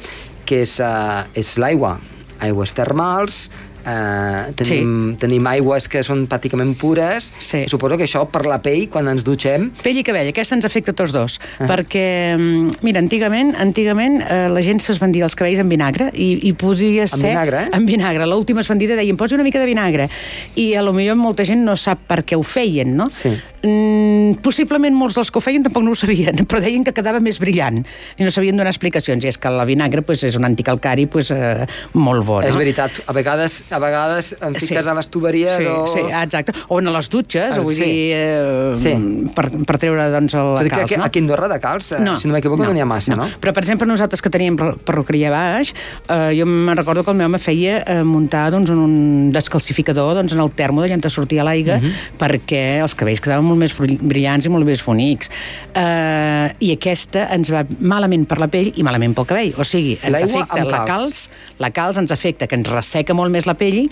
que 0.49 0.63
és, 0.65 0.79
eh, 0.81 1.25
és 1.35 1.57
l'aigua. 1.61 1.99
Aigües 2.41 2.73
termals, 2.73 3.49
eh, 3.88 4.52
tenim, 4.59 4.92
sí. 5.12 5.16
tenim 5.25 5.49
aigües 5.50 5.88
que 5.90 6.02
són 6.07 6.26
pràcticament 6.30 6.75
pures. 6.78 7.30
Sí. 7.40 7.64
I 7.66 7.73
suposo 7.73 7.99
que 7.99 8.07
això 8.09 8.25
per 8.30 8.45
la 8.49 8.61
pell, 8.64 8.87
quan 8.92 9.09
ens 9.11 9.25
dutxem... 9.26 9.71
Pell 9.83 10.00
i 10.00 10.04
cabell, 10.07 10.30
aquesta 10.33 10.59
ens 10.59 10.68
afecta 10.68 10.95
tots 10.97 11.14
dos, 11.14 11.38
uh 11.38 11.64
-huh. 11.64 11.68
perquè, 11.71 12.37
mm, 12.37 12.83
mira, 12.83 13.00
antigament, 13.00 13.54
antigament 13.57 14.21
eh, 14.23 14.49
la 14.49 14.62
gent 14.62 14.80
se'ls 14.80 15.00
vendia 15.00 15.25
els 15.25 15.35
cabells 15.35 15.61
en 15.61 15.68
vinagre 15.68 16.11
i, 16.14 16.49
i 16.49 16.52
podia 16.52 17.09
ser... 17.09 17.30
vinagre, 17.30 17.64
eh? 17.64 17.68
En 17.73 17.87
vinagre. 17.87 18.26
L'última 18.26 18.61
es 18.61 18.68
vendida 18.68 18.97
deien, 18.97 19.16
posi 19.16 19.35
una 19.35 19.45
mica 19.45 19.59
de 19.59 19.66
vinagre. 19.66 20.09
I 20.54 20.75
a 20.75 20.83
lo 20.83 20.92
millor 20.92 21.16
molta 21.16 21.45
gent 21.45 21.64
no 21.64 21.76
sap 21.76 21.99
per 22.07 22.25
què 22.25 22.37
ho 22.37 22.42
feien, 22.42 22.97
no? 22.97 23.09
Sí. 23.11 23.33
Mm, 23.62 24.38
possiblement 24.45 24.95
molts 24.95 25.16
dels 25.18 25.33
que 25.35 25.40
ho 25.40 25.42
feien 25.42 25.64
tampoc 25.64 25.83
no 25.83 25.90
ho 25.90 25.99
sabien, 25.99 26.37
però 26.49 26.61
deien 26.62 26.85
que 26.87 26.95
quedava 26.95 27.18
més 27.18 27.40
brillant 27.42 27.80
i 27.83 28.26
no 28.26 28.30
sabien 28.35 28.57
donar 28.59 28.71
explicacions. 28.71 29.25
I 29.25 29.33
és 29.33 29.38
que 29.40 29.50
el 29.50 29.64
vinagre 29.66 30.02
pues, 30.07 30.23
és 30.26 30.37
un 30.38 30.47
anticalcari 30.47 31.09
pues, 31.11 31.33
eh, 31.35 31.66
molt 31.95 32.26
bo, 32.26 32.40
no? 32.42 32.49
És 32.49 32.59
veritat, 32.59 33.02
a 33.07 33.16
vegades, 33.16 33.62
a 33.71 33.78
vegades 33.81 34.37
em 34.41 34.55
fiques 34.55 34.85
Sí. 34.85 34.91
a 34.91 34.95
les 34.95 35.09
tuberies 35.09 35.57
sí, 35.59 35.65
o... 35.67 35.87
Sí, 35.87 36.01
exacte. 36.01 36.53
O 36.69 36.79
en 36.81 36.93
les 36.93 37.09
dutxes, 37.11 37.57
Ah, 37.59 37.61
vull 37.61 37.75
sí. 37.75 37.83
dir, 37.85 38.13
eh, 38.15 38.73
Sí. 38.77 38.93
per, 39.35 39.51
per 39.65 39.79
treure 39.79 40.11
doncs, 40.11 40.35
el 40.35 40.55
Tot 40.57 40.63
que 40.63 40.69
calç, 40.71 40.83
aquí, 40.85 40.97
no? 40.97 41.05
aquí 41.05 41.19
a 41.19 41.23
Andorra 41.23 41.49
de 41.49 41.61
calç, 41.61 41.93
eh, 41.93 42.17
si 42.21 42.29
no 42.29 42.35
m'equivoco, 42.35 42.63
no 42.65 42.73
n'hi 42.73 42.81
ha 42.81 42.87
massa, 42.87 43.17
no? 43.17 43.27
Però, 43.41 43.53
per 43.53 43.63
exemple, 43.63 43.87
nosaltres 43.87 44.23
que 44.23 44.31
teníem 44.31 44.57
per- 44.57 44.77
perruqueria 44.79 45.31
baix, 45.31 45.75
eh, 46.09 46.35
jo 46.39 46.47
me'n 46.47 46.77
recordo 46.77 47.05
que 47.05 47.11
el 47.11 47.17
meu 47.17 47.27
home 47.27 47.39
feia 47.39 47.83
eh, 47.87 48.03
muntar 48.05 48.51
doncs, 48.51 48.71
un 48.71 49.31
descalcificador 49.33 50.15
doncs, 50.15 50.33
en 50.33 50.41
el 50.41 50.51
termo 50.53 50.83
d'allà 50.83 50.95
on 51.03 51.11
sortia 51.11 51.45
l'aigua, 51.45 51.79
Mhm. 51.79 51.93
perquè 52.19 52.81
els 52.83 52.95
cabells 52.95 53.21
quedaven 53.21 53.45
molt 53.45 53.59
més 53.59 53.73
brill- 53.77 53.99
brillants 54.01 54.47
i 54.47 54.49
molt 54.49 54.65
més 54.65 54.85
bonics. 54.85 55.31
Eh, 55.75 56.53
I 56.61 56.73
aquesta 56.75 57.29
ens 57.35 57.51
va 57.53 57.65
malament 57.81 58.27
per 58.29 58.39
la 58.41 58.49
pell 58.49 58.73
i 58.77 58.83
malament 58.83 59.15
pel 59.15 59.27
cabell. 59.27 59.55
O 59.59 59.65
sigui, 59.65 59.99
ens 60.03 60.23
afecta 60.23 60.65
la 60.65 60.85
calç. 60.85 60.89
calç, 60.89 61.31
la 61.59 61.71
calç 61.71 61.99
ens 61.99 62.11
afecta 62.13 62.47
que 62.47 62.57
ens 62.57 62.69
resseca 62.69 63.15
molt 63.15 63.31
més 63.31 63.47
la 63.47 63.55
pell 63.59 63.87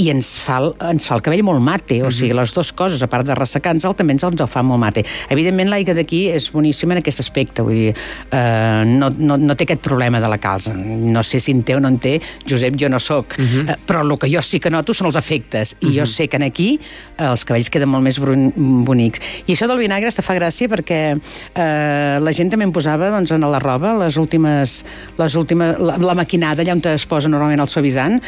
i 0.00 0.08
ens 0.12 0.36
fa 0.40 0.58
el, 0.62 0.70
ens 0.92 1.06
fa 1.08 1.16
el 1.18 1.22
cabell 1.24 1.42
molt 1.44 1.62
mate, 1.64 1.98
o 2.04 2.10
sigui, 2.12 2.32
les 2.36 2.52
dues 2.54 2.72
coses, 2.76 3.02
a 3.04 3.08
part 3.12 3.26
de 3.28 3.36
ressecar-nos-el, 3.36 3.96
també 3.98 4.16
ens 4.16 4.24
el 4.24 4.38
fa 4.48 4.62
molt 4.64 4.80
mate. 4.80 5.04
Evidentment, 5.34 5.68
l'aigua 5.72 5.94
d'aquí 5.96 6.24
és 6.32 6.48
boníssima 6.52 6.96
en 6.96 7.02
aquest 7.02 7.20
aspecte, 7.24 7.64
vull 7.66 7.76
dir, 7.76 7.92
eh, 8.32 8.82
no, 8.88 9.10
no, 9.18 9.36
no 9.36 9.56
té 9.56 9.66
aquest 9.66 9.82
problema 9.84 10.20
de 10.22 10.30
la 10.32 10.38
calç. 10.42 10.70
No 10.72 11.24
sé 11.26 11.40
si 11.42 11.52
en 11.52 11.62
té 11.66 11.76
o 11.76 11.82
no 11.82 11.90
en 11.92 11.98
té, 12.02 12.14
Josep, 12.48 12.78
jo 12.80 12.88
no 12.88 13.00
sóc, 13.00 13.36
uh 13.38 13.44
-huh. 13.44 13.68
eh, 13.68 13.76
però 13.86 14.02
el 14.02 14.18
que 14.18 14.30
jo 14.32 14.42
sí 14.42 14.60
que 14.60 14.70
noto 14.70 14.94
són 14.94 15.08
els 15.08 15.16
efectes, 15.16 15.76
i 15.80 15.86
uh 15.86 15.90
-huh. 15.90 15.98
jo 16.00 16.06
sé 16.06 16.28
que 16.28 16.36
en 16.36 16.42
aquí 16.42 16.80
eh, 17.18 17.24
els 17.24 17.44
cabells 17.44 17.70
queden 17.70 17.88
molt 17.88 18.02
més 18.02 18.18
brun- 18.18 18.52
bonics. 18.84 19.20
I 19.46 19.52
això 19.52 19.66
del 19.66 19.78
vinagre 19.78 20.10
te 20.10 20.22
fa 20.22 20.34
gràcia 20.34 20.68
perquè 20.68 21.20
eh, 21.54 22.18
la 22.20 22.32
gent 22.32 22.50
també 22.50 22.64
em 22.64 22.72
posava 22.72 23.10
doncs, 23.10 23.30
en 23.30 23.40
la 23.40 23.58
roba 23.58 23.94
les 23.94 24.16
últimes, 24.16 24.84
les 25.18 25.34
últimes 25.34 25.78
la, 25.78 25.98
la 25.98 26.14
maquinada 26.14 26.62
allà 26.62 26.72
on 26.72 26.80
es 26.84 27.06
posa 27.06 27.28
normalment 27.28 27.60
el 27.60 27.68
suavitzant 27.68 28.20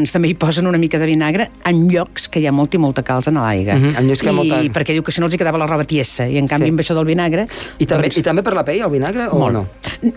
doncs 0.00 0.12
també 0.14 0.28
hi 0.30 0.34
posen 0.38 0.66
una 0.66 0.78
mica 0.78 0.98
de 0.98 1.06
vinagre 1.06 1.48
en 1.68 1.84
llocs 1.90 2.28
que 2.28 2.40
hi 2.40 2.46
ha 2.46 2.52
molta 2.52 2.76
i 2.76 2.80
molta 2.82 3.02
calç 3.06 3.28
en 3.30 3.38
l'aigua. 3.40 3.74
En 3.74 4.06
llocs 4.08 4.22
que 4.22 4.30
I 4.30 4.34
molta- 4.34 4.60
perquè 4.74 4.92
diu 4.96 5.02
que 5.02 5.12
si 5.12 5.20
no 5.20 5.26
els 5.26 5.34
hi 5.34 5.38
quedava 5.38 5.58
la 5.58 5.66
roba 5.66 5.84
tiesa 5.84 6.26
i 6.28 6.38
en 6.38 6.48
canvi 6.48 6.66
Sí. 6.66 6.70
amb 6.70 6.80
això 6.80 6.94
del 6.94 7.04
vinagre 7.04 7.46
I 7.78 7.86
també, 7.86 8.08
doncs, 8.08 8.16
I 8.18 8.22
també 8.22 8.42
per 8.42 8.54
la 8.54 8.64
pell, 8.64 8.80
el 8.82 8.90
vinagre, 8.90 9.28
o 9.30 9.38
molt. 9.38 9.52
no? 9.52 9.66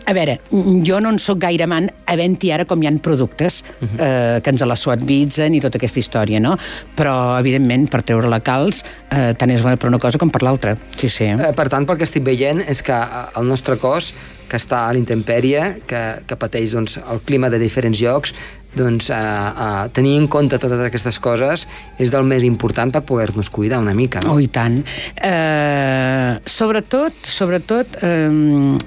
A 0.06 0.13
veure, 0.13 0.40
jo 0.84 1.00
no 1.00 1.10
en 1.10 1.20
sóc 1.20 1.40
gaire 1.40 1.63
amant, 1.63 1.90
havent-hi 2.06 2.52
ara 2.52 2.66
com 2.66 2.82
hi 2.84 2.88
ha 2.88 2.92
productes 3.02 3.63
Mhm. 3.82 4.00
eh, 4.00 4.40
que 4.44 4.50
ens 4.50 4.62
la 4.66 4.76
suavitzen 4.76 5.54
i 5.56 5.62
tota 5.62 5.78
aquesta 5.78 6.00
història, 6.00 6.40
no? 6.42 6.58
Però, 6.96 7.40
evidentment, 7.40 7.90
per 7.90 8.02
treure 8.04 8.28
la 8.28 8.42
calç, 8.42 8.84
eh, 9.12 9.34
tant 9.38 9.50
és 9.52 9.62
bona 9.62 9.78
per 9.78 9.88
una 9.90 10.00
cosa 10.00 10.18
com 10.18 10.30
per 10.30 10.42
l'altra. 10.44 10.78
Sí, 10.98 11.10
sí. 11.10 11.26
Eh, 11.26 11.54
per 11.56 11.70
tant, 11.70 11.86
pel 11.86 11.98
que 11.98 12.04
estic 12.04 12.24
veient 12.24 12.60
és 12.68 12.82
que 12.82 12.92
eh, 12.94 13.06
el 13.40 13.48
nostre 13.48 13.78
cos, 13.78 14.13
que 14.48 14.56
està 14.58 14.88
a 14.88 14.94
l'intempèrie, 14.94 15.82
que, 15.86 16.02
que 16.26 16.36
pateix 16.38 16.72
doncs, 16.72 16.98
el 16.98 17.20
clima 17.26 17.50
de 17.50 17.60
diferents 17.60 18.00
llocs, 18.00 18.34
doncs, 18.75 19.10
eh, 19.10 19.15
eh, 19.15 19.89
tenir 19.93 20.17
en 20.17 20.27
compte 20.27 20.60
totes 20.60 20.80
aquestes 20.80 21.19
coses 21.19 21.67
és 21.97 22.12
del 22.13 22.27
més 22.27 22.43
important 22.43 22.91
per 22.91 23.03
poder-nos 23.08 23.49
cuidar 23.49 23.80
una 23.80 23.93
mica, 23.93 24.21
no? 24.25 24.36
Oh, 24.36 24.39
i 24.39 24.47
tant. 24.47 24.80
Eh, 25.15 26.39
sobretot, 26.45 27.13
sobretot, 27.23 27.97
eh, 28.01 28.77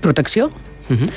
protecció. 0.00 0.50
Uh 0.88 0.96
-huh. 0.96 1.10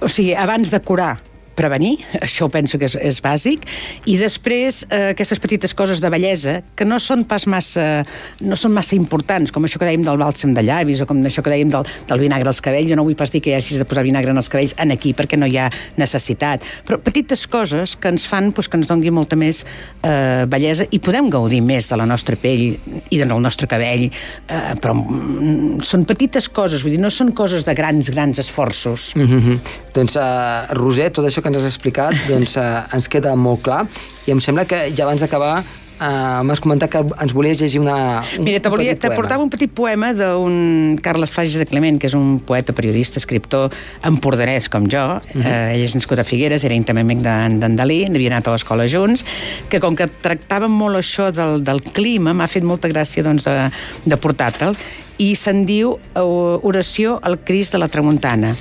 O 0.00 0.08
sigui, 0.08 0.34
abans 0.34 0.70
de 0.70 0.80
curar, 0.80 1.20
prevenir, 1.58 1.98
això 2.26 2.46
ho 2.46 2.52
penso 2.52 2.78
que 2.80 2.88
és, 2.90 2.96
és 2.96 3.20
bàsic, 3.24 3.66
i 4.06 4.16
després 4.20 4.82
eh, 4.88 5.12
aquestes 5.12 5.42
petites 5.42 5.74
coses 5.74 6.02
de 6.02 6.10
bellesa, 6.12 6.60
que 6.76 6.86
no 6.88 7.00
són 7.02 7.24
pas 7.28 7.46
massa, 7.50 8.04
no 8.40 8.58
són 8.58 8.74
massa 8.76 8.96
importants, 8.96 9.52
com 9.52 9.64
això 9.64 9.80
que 9.80 9.88
dèiem 9.88 10.04
del 10.06 10.20
bàlsam 10.20 10.54
de 10.56 10.64
llavis, 10.66 11.02
o 11.02 11.08
com 11.08 11.20
això 11.28 11.44
que 11.44 11.52
dèiem 11.52 11.72
del, 11.72 11.88
del 12.08 12.22
vinagre 12.22 12.48
als 12.52 12.62
cabells, 12.64 12.90
jo 12.90 12.98
no 12.98 13.06
vull 13.06 13.18
pas 13.18 13.32
dir 13.32 13.42
que 13.44 13.52
hi 13.52 13.58
hagis 13.58 13.82
de 13.82 13.88
posar 13.88 14.04
vinagre 14.06 14.32
en 14.32 14.40
els 14.40 14.50
cabells 14.52 14.74
en 14.82 14.94
aquí, 14.94 15.14
perquè 15.16 15.38
no 15.38 15.48
hi 15.50 15.58
ha 15.60 15.68
necessitat, 16.00 16.64
però 16.86 17.00
petites 17.02 17.46
coses 17.50 17.96
que 18.00 18.12
ens 18.12 18.26
fan 18.28 18.52
doncs, 18.52 18.68
que 18.68 18.78
ens 18.80 18.90
dongui 18.90 19.12
molta 19.14 19.36
més 19.38 19.62
eh, 20.02 20.44
bellesa 20.50 20.86
i 20.90 21.00
podem 21.02 21.30
gaudir 21.32 21.62
més 21.64 21.88
de 21.90 21.98
la 21.98 22.06
nostra 22.08 22.36
pell 22.40 22.76
i 23.10 23.20
del 23.20 23.32
nostre 23.42 23.68
cabell, 23.70 24.08
eh, 24.08 24.62
però 24.82 24.94
mm, 24.96 25.82
són 25.86 26.06
petites 26.08 26.48
coses, 26.52 26.84
vull 26.84 26.96
dir, 26.96 27.02
no 27.02 27.10
són 27.12 27.32
coses 27.36 27.66
de 27.66 27.74
grans, 27.76 28.10
grans 28.12 28.38
esforços. 28.42 29.12
Mm 29.16 29.26
-hmm. 29.26 29.58
Doncs, 29.92 30.16
uh, 30.16 30.72
Roser, 30.72 31.10
tot 31.12 31.26
això 31.26 31.41
que 31.42 31.52
ens 31.52 31.60
has 31.62 31.70
explicat 31.70 32.16
doncs, 32.30 32.56
uh, 32.56 32.82
ens 32.94 33.10
queda 33.12 33.36
molt 33.36 33.62
clar 33.66 33.84
i 34.26 34.34
em 34.34 34.40
sembla 34.40 34.66
que 34.68 34.88
ja 34.96 35.06
abans 35.06 35.22
d'acabar 35.24 35.62
uh, 36.02 36.42
m'has 36.46 36.60
comentat 36.62 36.90
que 36.92 37.00
ens 37.02 37.34
volies 37.34 37.60
llegir 37.60 37.80
una, 37.82 38.22
un, 38.38 38.44
Mira, 38.46 38.60
te, 38.60 38.70
un 38.70 38.74
volia, 38.76 38.92
petit 38.92 39.02
te 39.02 39.08
poema. 39.08 39.18
portava 39.20 39.44
un 39.44 39.50
petit 39.52 39.72
poema 39.72 40.12
d'un 40.16 40.98
Carles 41.02 41.32
Fages 41.34 41.58
de 41.60 41.66
Clement, 41.68 41.98
que 42.00 42.08
és 42.10 42.16
un 42.18 42.38
poeta, 42.46 42.74
periodista, 42.76 43.20
escriptor 43.22 43.72
empordanès 44.08 44.68
com 44.72 44.88
jo. 44.90 45.04
Uh 45.18 45.20
-huh. 45.20 45.46
eh, 45.46 45.74
ell 45.76 45.84
és 45.84 45.94
nascut 45.94 46.18
a 46.18 46.24
Figueres, 46.24 46.64
era 46.64 46.74
íntim 46.74 46.98
amic 46.98 47.22
d'en 47.22 47.76
Dalí, 47.76 48.04
n'havia 48.08 48.30
anat 48.34 48.48
a 48.48 48.52
l'escola 48.52 48.88
junts, 48.88 49.24
que 49.68 49.80
com 49.80 49.96
que 49.96 50.08
tractàvem 50.08 50.70
molt 50.70 50.96
això 50.96 51.30
del, 51.30 51.62
del 51.62 51.82
clima, 51.82 52.32
m'ha 52.32 52.48
fet 52.48 52.64
molta 52.64 52.88
gràcia 52.88 53.22
doncs, 53.22 53.44
de, 53.44 53.70
de 54.04 54.16
portar-te'l, 54.16 54.76
i 55.18 55.34
se'n 55.36 55.64
diu 55.66 55.98
eh, 56.14 56.20
Oració 56.62 57.18
al 57.22 57.38
Crist 57.44 57.72
de 57.72 57.78
la 57.78 57.88
Tramuntana. 57.88 58.56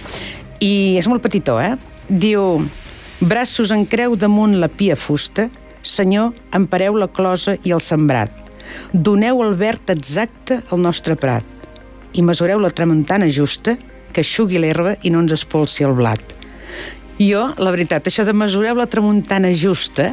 I 0.59 0.97
és 0.97 1.07
molt 1.07 1.21
petitó, 1.21 1.59
eh? 1.59 1.75
Diu, 2.11 2.59
braços 3.23 3.71
en 3.71 3.85
creu 3.87 4.17
damunt 4.19 4.57
la 4.59 4.67
pia 4.67 4.97
fusta, 4.99 5.45
Senyor, 5.81 6.33
empareu 6.51 6.97
la 6.99 7.07
closa 7.07 7.53
i 7.63 7.71
el 7.71 7.79
sembrat. 7.79 8.33
Doneu 8.91 9.39
el 9.45 9.55
verd 9.55 9.93
exacte 9.93 10.59
al 10.69 10.83
nostre 10.83 11.15
prat 11.15 11.47
i 12.11 12.21
mesureu 12.21 12.59
la 12.59 12.73
tramuntana 12.75 13.29
justa 13.31 13.77
que 14.11 14.25
aixugui 14.25 14.59
l'herba 14.59 14.97
i 15.07 15.09
no 15.13 15.21
ens 15.23 15.37
espolsi 15.37 15.87
el 15.87 15.95
blat. 15.95 16.35
Jo, 17.15 17.45
la 17.55 17.71
veritat, 17.71 18.11
això 18.11 18.25
de 18.27 18.35
mesureu 18.35 18.75
la 18.75 18.89
tramuntana 18.91 19.53
justa 19.55 20.09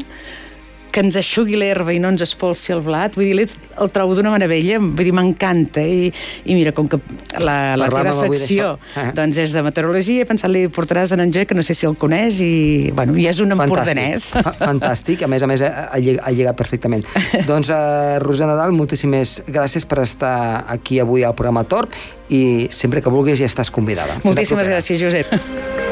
que 0.93 1.03
ens 1.05 1.17
aixugui 1.21 1.59
l'herba 1.59 1.93
i 1.95 2.01
no 2.03 2.11
ens 2.13 2.25
espolsi 2.25 2.73
el 2.75 2.83
blat, 2.87 3.17
vull 3.19 3.29
dir, 3.29 3.47
el 3.83 3.93
trobo 3.95 4.17
d'una 4.19 4.33
meravella, 4.33 4.79
vull 4.81 5.09
dir, 5.09 5.15
m'encanta, 5.17 5.83
i, 5.83 6.11
i 6.49 6.57
mira, 6.57 6.73
com 6.77 6.89
que 6.91 7.01
la, 7.43 7.77
la 7.79 7.89
teva 7.93 8.15
secció 8.17 8.75
eh. 8.97 9.09
doncs 9.17 9.41
és 9.45 9.57
de 9.57 9.65
meteorologia, 9.67 10.25
he 10.25 10.29
pensat 10.29 10.53
li 10.53 10.67
portaràs 10.73 11.15
en 11.17 11.25
Joe, 11.35 11.47
que 11.49 11.57
no 11.59 11.65
sé 11.67 11.77
si 11.79 11.89
el 11.89 11.97
coneix, 12.01 12.41
i, 12.45 12.93
bueno, 12.97 13.17
i 13.19 13.29
és 13.31 13.43
un 13.45 13.55
empordanès. 13.57 14.31
Fantàstic, 14.59 15.25
a 15.25 15.31
més 15.31 15.45
a 15.45 15.51
més 15.51 15.65
ha, 15.67 15.73
ha 15.93 16.33
lligat 16.35 16.59
perfectament. 16.59 17.05
doncs, 17.51 17.73
uh, 17.75 18.19
Rosa 18.25 18.49
Nadal, 18.51 18.75
moltíssimes 18.77 19.43
gràcies 19.49 19.89
per 19.89 20.03
estar 20.07 20.65
aquí 20.69 21.03
avui 21.03 21.27
al 21.27 21.37
programa 21.39 21.67
Torp, 21.69 21.95
i 22.29 22.69
sempre 22.75 23.03
que 23.05 23.13
vulguis 23.13 23.41
ja 23.41 23.49
estàs 23.49 23.73
convidada. 23.73 24.21
Moltíssimes 24.25 24.69
gràcies, 24.69 25.01
Josep. 25.01 25.87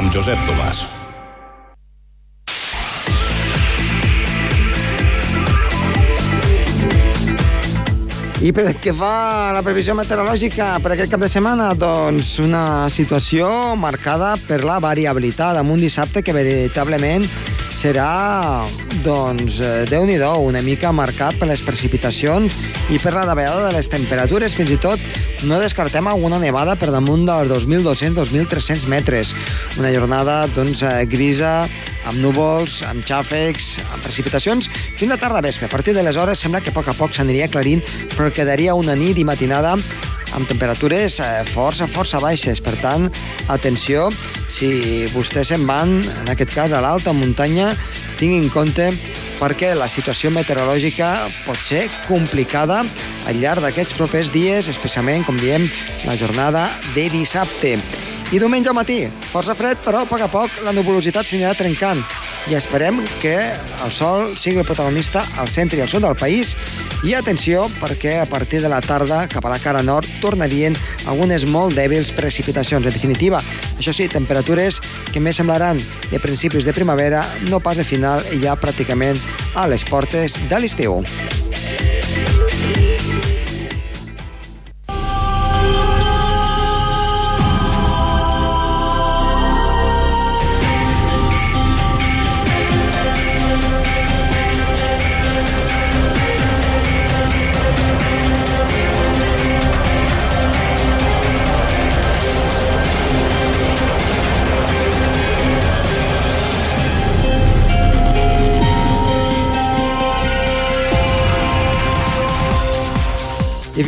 amb 0.00 0.08
Josep 0.14 0.40
Tomàs. 0.48 0.80
I 8.40 8.54
per 8.56 8.70
què 8.80 8.94
fa 8.96 9.52
la 9.52 9.60
previsió 9.60 9.92
meteorològica 9.98 10.70
per 10.80 10.94
aquest 10.94 11.12
cap 11.12 11.20
de 11.20 11.28
setmana? 11.28 11.74
Doncs 11.76 12.38
una 12.40 12.88
situació 12.88 13.50
marcada 13.76 14.32
per 14.46 14.62
la 14.64 14.78
variabilitat, 14.80 15.60
amb 15.60 15.76
un 15.76 15.82
dissabte 15.84 16.24
que 16.24 16.32
veritablement 16.32 17.26
serà, 17.76 18.64
doncs, 19.04 19.60
eh, 19.60 19.84
déu 19.88 20.04
nhi 20.06 20.18
una 20.20 20.60
mica 20.62 20.92
marcat 20.92 21.36
per 21.38 21.48
les 21.48 21.60
precipitacions 21.60 22.54
i 22.90 22.98
per 22.98 23.12
la 23.14 23.24
davallada 23.24 23.68
de 23.68 23.72
les 23.76 23.88
temperatures. 23.88 24.54
Fins 24.54 24.70
i 24.70 24.76
tot 24.76 25.00
no 25.44 25.58
descartem 25.58 26.06
alguna 26.06 26.38
nevada 26.38 26.76
per 26.76 26.90
damunt 26.90 27.24
dels 27.26 27.66
2.200-2.300 27.66 28.86
metres. 28.88 29.32
Una 29.78 29.92
jornada, 29.92 30.46
doncs, 30.54 30.82
eh, 30.82 31.06
grisa, 31.06 31.66
amb 32.06 32.20
núvols, 32.20 32.82
amb 32.88 33.04
xàfecs, 33.04 33.78
amb 33.92 34.02
precipitacions, 34.02 34.68
fins 34.96 35.12
a 35.12 35.16
tarda 35.16 35.40
vespre. 35.40 35.66
A 35.66 35.70
partir 35.72 35.94
de 35.94 36.02
les 36.02 36.16
hores 36.16 36.38
sembla 36.38 36.60
que 36.60 36.70
a 36.70 36.76
poc 36.76 36.88
a 36.88 36.96
poc 36.96 37.14
s'aniria 37.14 37.46
aclarint, 37.46 37.82
però 38.16 38.30
quedaria 38.32 38.74
una 38.74 38.94
nit 38.94 39.18
i 39.18 39.24
matinada 39.24 39.76
amb 40.34 40.46
temperatures 40.48 41.18
eh, 41.20 41.44
força, 41.50 41.88
força 41.90 42.20
baixes. 42.22 42.60
Per 42.60 42.74
tant, 42.80 43.08
atenció, 43.48 44.08
si 44.48 45.06
vostès 45.14 45.50
se'n 45.52 45.66
van, 45.66 45.98
en 46.22 46.30
aquest 46.32 46.54
cas 46.54 46.72
a 46.72 46.82
l'alta 46.84 47.14
muntanya, 47.16 47.72
tinguin 48.20 48.44
en 48.44 48.52
compte 48.52 48.90
perquè 49.40 49.72
la 49.74 49.88
situació 49.88 50.30
meteorològica 50.34 51.08
pot 51.46 51.58
ser 51.64 51.86
complicada 52.06 52.82
al 53.28 53.40
llarg 53.40 53.64
d'aquests 53.64 53.96
propers 53.96 54.30
dies, 54.34 54.68
especialment, 54.68 55.24
com 55.24 55.40
diem, 55.40 55.64
la 56.04 56.16
jornada 56.20 56.68
de 56.94 57.08
dissabte. 57.12 57.78
I 58.30 58.38
diumenge 58.38 58.70
al 58.70 58.76
matí, 58.76 59.02
força 59.32 59.56
fred, 59.58 59.80
però 59.82 60.04
a 60.04 60.08
poc 60.08 60.22
a 60.22 60.28
poc 60.30 60.60
la 60.62 60.76
nuvolositat 60.76 61.26
s'anirà 61.26 61.56
trencant 61.58 62.04
i 62.48 62.54
esperem 62.56 63.00
que 63.20 63.34
el 63.84 63.92
sol 63.92 64.30
sigui 64.38 64.62
el 64.62 64.68
protagonista 64.68 65.24
al 65.38 65.50
centre 65.52 65.78
i 65.78 65.82
al 65.84 65.90
sud 65.90 66.06
del 66.06 66.16
país 66.16 66.54
i 67.04 67.14
atenció 67.16 67.66
perquè 67.80 68.18
a 68.20 68.28
partir 68.28 68.62
de 68.62 68.70
la 68.72 68.80
tarda 68.84 69.26
cap 69.28 69.44
a 69.44 69.52
la 69.52 69.58
cara 69.60 69.82
nord 69.82 70.08
tornarien 70.22 70.76
algunes 71.10 71.46
molt 71.50 71.76
dèbils 71.76 72.12
precipitacions. 72.16 72.86
En 72.86 72.92
definitiva, 72.92 73.42
això 73.80 73.94
sí, 73.96 74.08
temperatures 74.12 74.80
que 75.10 75.22
més 75.24 75.40
semblaran 75.40 75.80
de 76.10 76.22
principis 76.22 76.68
de 76.68 76.76
primavera, 76.76 77.24
no 77.48 77.62
pas 77.64 77.80
de 77.80 77.86
final 77.88 78.22
i 78.34 78.42
ja 78.44 78.58
pràcticament 78.60 79.20
a 79.56 79.68
les 79.72 79.86
portes 79.88 80.36
de 80.50 80.60
l'estiu. 80.60 81.00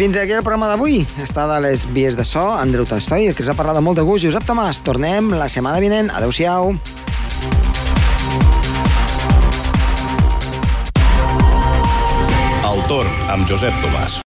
Fins 0.02 0.16
aquí 0.18 0.32
el 0.34 0.42
programa 0.42 0.66
d'avui. 0.66 1.04
Està 1.22 1.44
de 1.46 1.60
les 1.62 1.84
vies 1.94 2.16
de 2.18 2.24
so, 2.26 2.42
Andreu 2.58 2.82
Tastoi, 2.88 3.28
que 3.36 3.44
us 3.44 3.50
ha 3.52 3.54
parlat 3.54 3.76
de 3.78 3.82
molt 3.86 4.00
de 4.00 4.02
gust, 4.02 4.24
Josep 4.26 4.42
Tomàs. 4.48 4.80
Tornem 4.82 5.28
la 5.38 5.46
setmana 5.46 5.78
vinent. 5.78 6.10
Adéu-siau. 6.10 6.74
El 12.72 12.82
torn 12.90 13.30
amb 13.30 13.46
Josep 13.46 13.78
Tomàs. 13.84 14.18